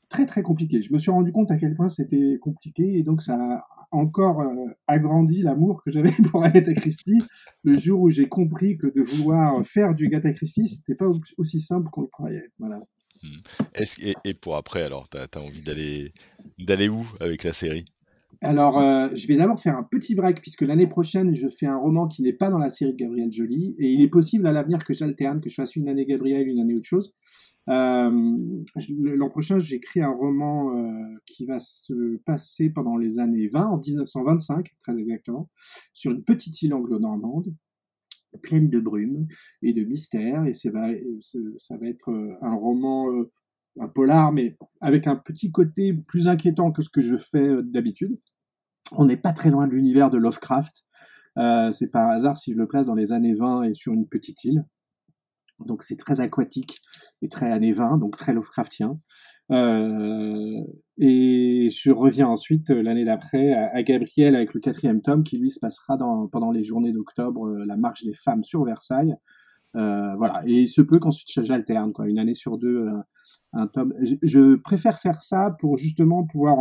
très 0.09 0.27
très 0.27 0.42
compliqué. 0.42 0.83
Je 0.83 0.92
me 0.92 0.99
suis 0.99 1.11
rendu 1.11 1.33
compte 1.33 1.51
à 1.51 1.57
quel 1.57 1.75
point 1.75 1.88
c'était 1.88 2.38
compliqué 2.40 2.99
et 2.99 3.03
donc 3.03 3.23
ça 3.23 3.35
a 3.35 3.66
encore 3.90 4.40
euh, 4.40 4.66
agrandi 4.87 5.42
l'amour 5.42 5.83
que 5.85 5.90
j'avais 5.90 6.12
pour 6.31 6.45
Agatha 6.45 6.73
Christie 6.75 7.18
le 7.62 7.77
jour 7.77 8.01
où 8.01 8.09
j'ai 8.09 8.29
compris 8.29 8.77
que 8.77 8.87
de 8.87 9.03
vouloir 9.03 9.64
faire 9.66 9.95
du 9.95 10.07
Agatha 10.07 10.33
Christie, 10.33 10.66
c'était 10.66 10.95
pas 10.95 11.07
aussi 11.38 11.61
simple 11.61 11.88
qu'on 11.90 12.03
le 12.03 12.07
croyait. 12.09 12.51
Voilà. 12.59 12.81
Hmm. 13.23 13.38
et, 14.25 14.35
pour 14.35 14.57
après, 14.57 14.83
alors, 14.83 15.09
tu 15.09 15.16
as, 15.16 15.40
envie 15.40 15.62
d'aller 15.62 16.12
d'aller 16.59 16.88
où 16.88 17.07
avec 17.21 17.45
la 17.45 17.53
série? 17.53 17.85
Alors, 18.40 18.81
euh, 18.81 19.09
je 19.14 19.29
vais 19.29 19.37
d'abord 19.37 19.61
faire 19.61 19.77
un 19.77 19.85
petit 19.85 20.16
break 20.16 20.40
puisque 20.40 20.62
l'année 20.62 20.88
prochaine, 20.88 21.33
je 21.33 21.47
fais 21.47 21.66
un 21.66 21.77
roman 21.77 22.09
qui 22.09 22.23
n'est 22.23 22.33
pas 22.33 22.51
dans 22.51 22.59
la 22.59 22.71
série 22.71 22.92
de 22.92 22.97
Gabriel 22.97 23.31
Joly 23.31 23.77
et 23.79 23.87
il 23.87 24.03
est 24.03 24.09
possible 24.09 24.47
à 24.49 24.53
l'avenir 24.53 24.79
que 24.81 24.92
j'alterne, 24.92 25.40
que 25.40 25.49
je 25.49 25.55
fasse 25.55 25.77
une 25.77 25.88
année 25.88 26.05
Gabriel, 26.05 26.49
une 26.49 26.59
année 26.59 26.75
autre 26.75 26.87
chose. 26.87 27.14
L'an 27.66 29.29
prochain, 29.31 29.59
j'écris 29.59 30.01
un 30.01 30.11
roman 30.11 30.72
qui 31.27 31.46
va 31.46 31.59
se 31.59 32.16
passer 32.25 32.70
pendant 32.70 32.96
les 32.96 33.18
années 33.18 33.48
20, 33.48 33.66
en 33.66 33.79
1925 33.79 34.68
très 34.83 34.96
exactement, 34.98 35.51
sur 35.92 36.12
une 36.12 36.25
petite 36.25 36.61
île 36.62 36.75
anglo-normande 36.75 37.55
pleine 38.38 38.70
de 38.70 38.81
brume 38.81 39.27
et 39.62 39.72
de 39.72 39.85
mystère, 39.85 40.46
et 40.46 40.53
ça 40.53 40.70
va, 40.70 40.90
être 40.90 42.38
un 42.40 42.55
roman, 42.55 43.09
un 43.81 43.88
polar, 43.88 44.33
mais 44.33 44.57
avec 44.81 45.07
un 45.07 45.16
petit 45.16 45.51
côté 45.51 45.92
plus 45.92 46.29
inquiétant 46.29 46.72
que 46.72 46.83
ce 46.83 46.90
que 46.90 47.03
je 47.03 47.16
fais 47.16 47.62
d'habitude. 47.62 48.18
On 48.92 49.05
n'est 49.05 49.16
pas 49.16 49.33
très 49.33 49.51
loin 49.51 49.66
de 49.66 49.72
l'univers 49.72 50.11
de 50.11 50.18
Lovecraft. 50.18 50.85
Euh, 51.38 51.72
c'est 51.72 51.88
par 51.88 52.11
hasard 52.11 52.37
si 52.37 52.53
je 52.53 52.59
le 52.59 52.66
place 52.66 52.87
dans 52.87 52.94
les 52.94 53.12
années 53.12 53.35
20 53.35 53.62
et 53.64 53.75
sur 53.75 53.94
une 53.94 54.07
petite 54.07 54.44
île. 54.44 54.66
Donc 55.66 55.83
c'est 55.83 55.96
très 55.96 56.20
aquatique 56.20 56.81
et 57.22 57.29
très 57.29 57.51
années 57.51 57.72
20, 57.72 57.98
donc 57.98 58.16
très 58.16 58.33
Lovecraftien. 58.33 58.98
Euh, 59.51 60.62
et 60.98 61.68
je 61.70 61.90
reviens 61.90 62.29
ensuite 62.29 62.70
euh, 62.70 62.83
l'année 62.83 63.05
d'après 63.05 63.53
à, 63.53 63.83
Gabriel 63.83 64.37
avec 64.37 64.55
le 64.55 64.61
quatrième 64.61 65.03
tome 65.03 65.25
qui 65.25 65.37
lui 65.37 65.51
se 65.51 65.59
passera 65.59 65.96
dans, 65.96 66.29
pendant 66.29 66.53
les 66.53 66.62
journées 66.62 66.92
d'octobre, 66.92 67.51
la 67.66 67.77
marche 67.77 68.05
des 68.05 68.14
femmes 68.14 68.44
sur 68.44 68.64
Versailles. 68.64 69.14
voilà. 69.75 70.42
Et 70.46 70.62
il 70.62 70.68
se 70.68 70.81
peut 70.81 70.98
qu'ensuite 70.98 71.44
j'alterne, 71.44 71.92
une 72.07 72.18
année 72.18 72.35
sur 72.35 72.57
deux, 72.59 72.88
un 73.53 73.66
tome. 73.66 73.92
Je, 74.22 74.57
préfère 74.57 75.01
faire 75.01 75.20
ça 75.20 75.57
pour 75.61 75.77
justement 75.77 76.25
pouvoir 76.25 76.57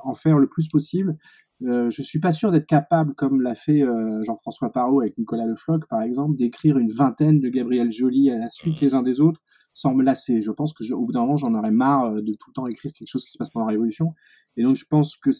en 0.00 0.14
faire 0.14 0.38
le 0.38 0.48
plus 0.48 0.68
possible 0.68 1.16
euh, 1.64 1.90
je 1.90 2.02
suis 2.02 2.20
pas 2.20 2.30
sûr 2.30 2.52
d'être 2.52 2.66
capable, 2.66 3.14
comme 3.14 3.40
l'a 3.40 3.54
fait 3.54 3.82
euh, 3.82 4.22
Jean-François 4.22 4.72
Parot 4.72 5.00
avec 5.00 5.18
Nicolas 5.18 5.46
Le 5.46 5.56
Floch, 5.56 5.86
par 5.88 6.02
exemple, 6.02 6.36
d'écrire 6.36 6.78
une 6.78 6.90
vingtaine 6.90 7.40
de 7.40 7.48
Gabriel 7.48 7.90
Joly 7.90 8.30
à 8.30 8.38
la 8.38 8.48
suite 8.48 8.80
les 8.80 8.94
uns 8.94 9.02
des 9.02 9.20
autres 9.20 9.40
sans 9.74 9.94
me 9.94 10.02
lasser. 10.02 10.40
Je 10.40 10.50
pense 10.50 10.72
que 10.72 10.92
au 10.92 11.04
bout 11.04 11.12
d'un 11.12 11.20
moment, 11.20 11.36
j'en 11.36 11.54
aurais 11.54 11.70
marre 11.70 12.06
euh, 12.06 12.20
de 12.20 12.32
tout 12.32 12.50
le 12.50 12.52
temps 12.52 12.66
écrire 12.66 12.92
quelque 12.92 13.08
chose 13.08 13.24
qui 13.24 13.32
se 13.32 13.38
passe 13.38 13.50
pendant 13.50 13.66
la 13.66 13.72
Révolution. 13.72 14.14
Et 14.56 14.62
donc, 14.62 14.76
je 14.76 14.84
pense 14.84 15.16
que 15.16 15.30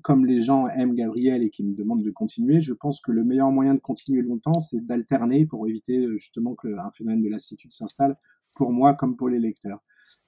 comme 0.00 0.24
les 0.24 0.40
gens 0.40 0.66
aiment 0.68 0.94
Gabriel 0.94 1.42
et 1.42 1.50
qui 1.50 1.62
me 1.62 1.74
demandent 1.74 2.02
de 2.02 2.10
continuer, 2.10 2.60
je 2.60 2.72
pense 2.72 3.00
que 3.00 3.12
le 3.12 3.22
meilleur 3.22 3.50
moyen 3.50 3.74
de 3.74 3.80
continuer 3.80 4.22
longtemps, 4.22 4.60
c'est 4.60 4.80
d'alterner 4.80 5.44
pour 5.44 5.68
éviter 5.68 6.06
justement 6.16 6.54
qu'un 6.54 6.90
phénomène 6.96 7.22
de 7.22 7.28
lassitude 7.28 7.72
s'installe 7.72 8.16
pour 8.56 8.72
moi 8.72 8.94
comme 8.94 9.16
pour 9.16 9.28
les 9.28 9.38
lecteurs. 9.38 9.82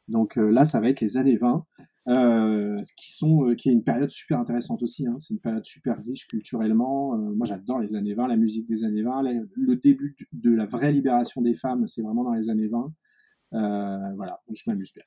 Donc 0.09 0.37
là, 0.37 0.65
ça 0.65 0.81
va 0.81 0.89
être 0.89 1.01
les 1.01 1.17
années 1.17 1.37
20. 1.37 1.65
Euh, 2.09 2.81
qui 2.97 3.13
sont, 3.13 3.47
euh, 3.47 3.55
qui 3.55 3.69
est 3.69 3.73
une 3.73 3.85
période 3.85 4.09
super 4.09 4.39
intéressante 4.39 4.83
aussi. 4.83 5.07
Hein. 5.07 5.17
C'est 5.19 5.35
une 5.35 5.41
période 5.41 5.65
super 5.65 5.99
riche 6.07 6.27
culturellement. 6.27 7.15
Euh, 7.15 7.35
moi, 7.35 7.47
j'adore 7.47 7.81
les 7.81 7.95
années 7.97 8.15
20, 8.15 8.29
la 8.29 8.37
musique 8.37 8.67
des 8.67 8.83
années 8.83 9.03
20. 9.03 9.23
le 9.55 9.77
début 9.77 10.17
de 10.33 10.51
la 10.51 10.65
vraie 10.65 10.93
libération 10.93 11.43
des 11.43 11.53
femmes, 11.53 11.87
c'est 11.87 12.01
vraiment 12.01 12.25
dans 12.25 12.33
les 12.33 12.49
années 12.49 12.69
20. 12.69 12.93
voilà, 14.17 14.41
je 14.55 14.63
m'amuse 14.67 14.95
bien. 14.95 15.05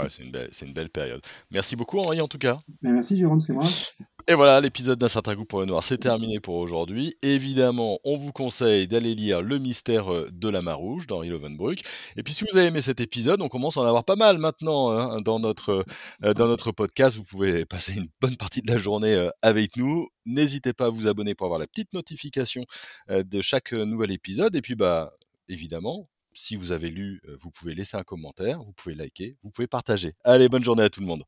Ouais, 0.00 0.08
c'est 0.08 0.24
une, 0.24 0.32
belle, 0.32 0.48
c'est 0.50 0.66
une 0.66 0.72
belle 0.72 0.90
période. 0.90 1.20
Merci 1.52 1.76
beaucoup 1.76 1.98
Henri 1.98 2.20
en 2.20 2.28
tout 2.28 2.38
cas. 2.38 2.60
Ben, 2.80 2.92
merci 2.92 3.14
Jérôme, 3.16 3.40
c'est 3.40 3.52
moi. 3.52 3.64
Et 4.28 4.34
voilà, 4.34 4.60
l'épisode 4.60 5.00
d'un 5.00 5.08
certain 5.08 5.34
goût 5.34 5.44
pour 5.44 5.58
le 5.60 5.66
noir, 5.66 5.82
c'est 5.82 5.98
terminé 5.98 6.38
pour 6.38 6.54
aujourd'hui. 6.54 7.16
Évidemment, 7.22 7.98
on 8.04 8.16
vous 8.16 8.30
conseille 8.30 8.86
d'aller 8.86 9.16
lire 9.16 9.42
Le 9.42 9.58
mystère 9.58 10.12
euh, 10.12 10.28
de 10.32 10.48
la 10.48 10.62
Marouge 10.62 11.08
d'Henri 11.08 11.28
Lovenbruck. 11.28 11.82
Et 12.16 12.22
puis 12.22 12.32
si 12.32 12.44
vous 12.44 12.56
avez 12.56 12.68
aimé 12.68 12.80
cet 12.80 13.00
épisode, 13.00 13.42
on 13.42 13.48
commence 13.48 13.76
à 13.76 13.80
en 13.80 13.84
avoir 13.84 14.04
pas 14.04 14.14
mal 14.14 14.38
maintenant 14.38 14.90
hein, 14.90 15.20
dans, 15.20 15.40
notre, 15.40 15.84
euh, 16.22 16.34
dans 16.34 16.46
notre 16.46 16.70
podcast. 16.70 17.16
Vous 17.16 17.24
pouvez 17.24 17.64
passer 17.64 17.94
une 17.94 18.06
bonne 18.20 18.36
partie 18.36 18.62
de 18.62 18.70
la 18.70 18.78
journée 18.78 19.14
euh, 19.14 19.30
avec 19.42 19.76
nous. 19.76 20.08
N'hésitez 20.24 20.72
pas 20.72 20.86
à 20.86 20.90
vous 20.90 21.08
abonner 21.08 21.34
pour 21.34 21.46
avoir 21.46 21.58
la 21.58 21.66
petite 21.66 21.92
notification 21.92 22.64
de 23.08 23.40
chaque 23.40 23.72
nouvel 23.72 24.12
épisode. 24.12 24.54
Et 24.54 24.62
puis 24.62 24.76
bah 24.76 25.12
évidemment, 25.48 26.08
si 26.32 26.54
vous 26.54 26.70
avez 26.70 26.90
lu, 26.90 27.20
vous 27.40 27.50
pouvez 27.50 27.74
laisser 27.74 27.96
un 27.96 28.04
commentaire, 28.04 28.62
vous 28.62 28.72
pouvez 28.72 28.94
liker, 28.94 29.36
vous 29.42 29.50
pouvez 29.50 29.66
partager. 29.66 30.12
Allez, 30.22 30.48
bonne 30.48 30.62
journée 30.62 30.84
à 30.84 30.90
tout 30.90 31.00
le 31.00 31.06
monde. 31.06 31.24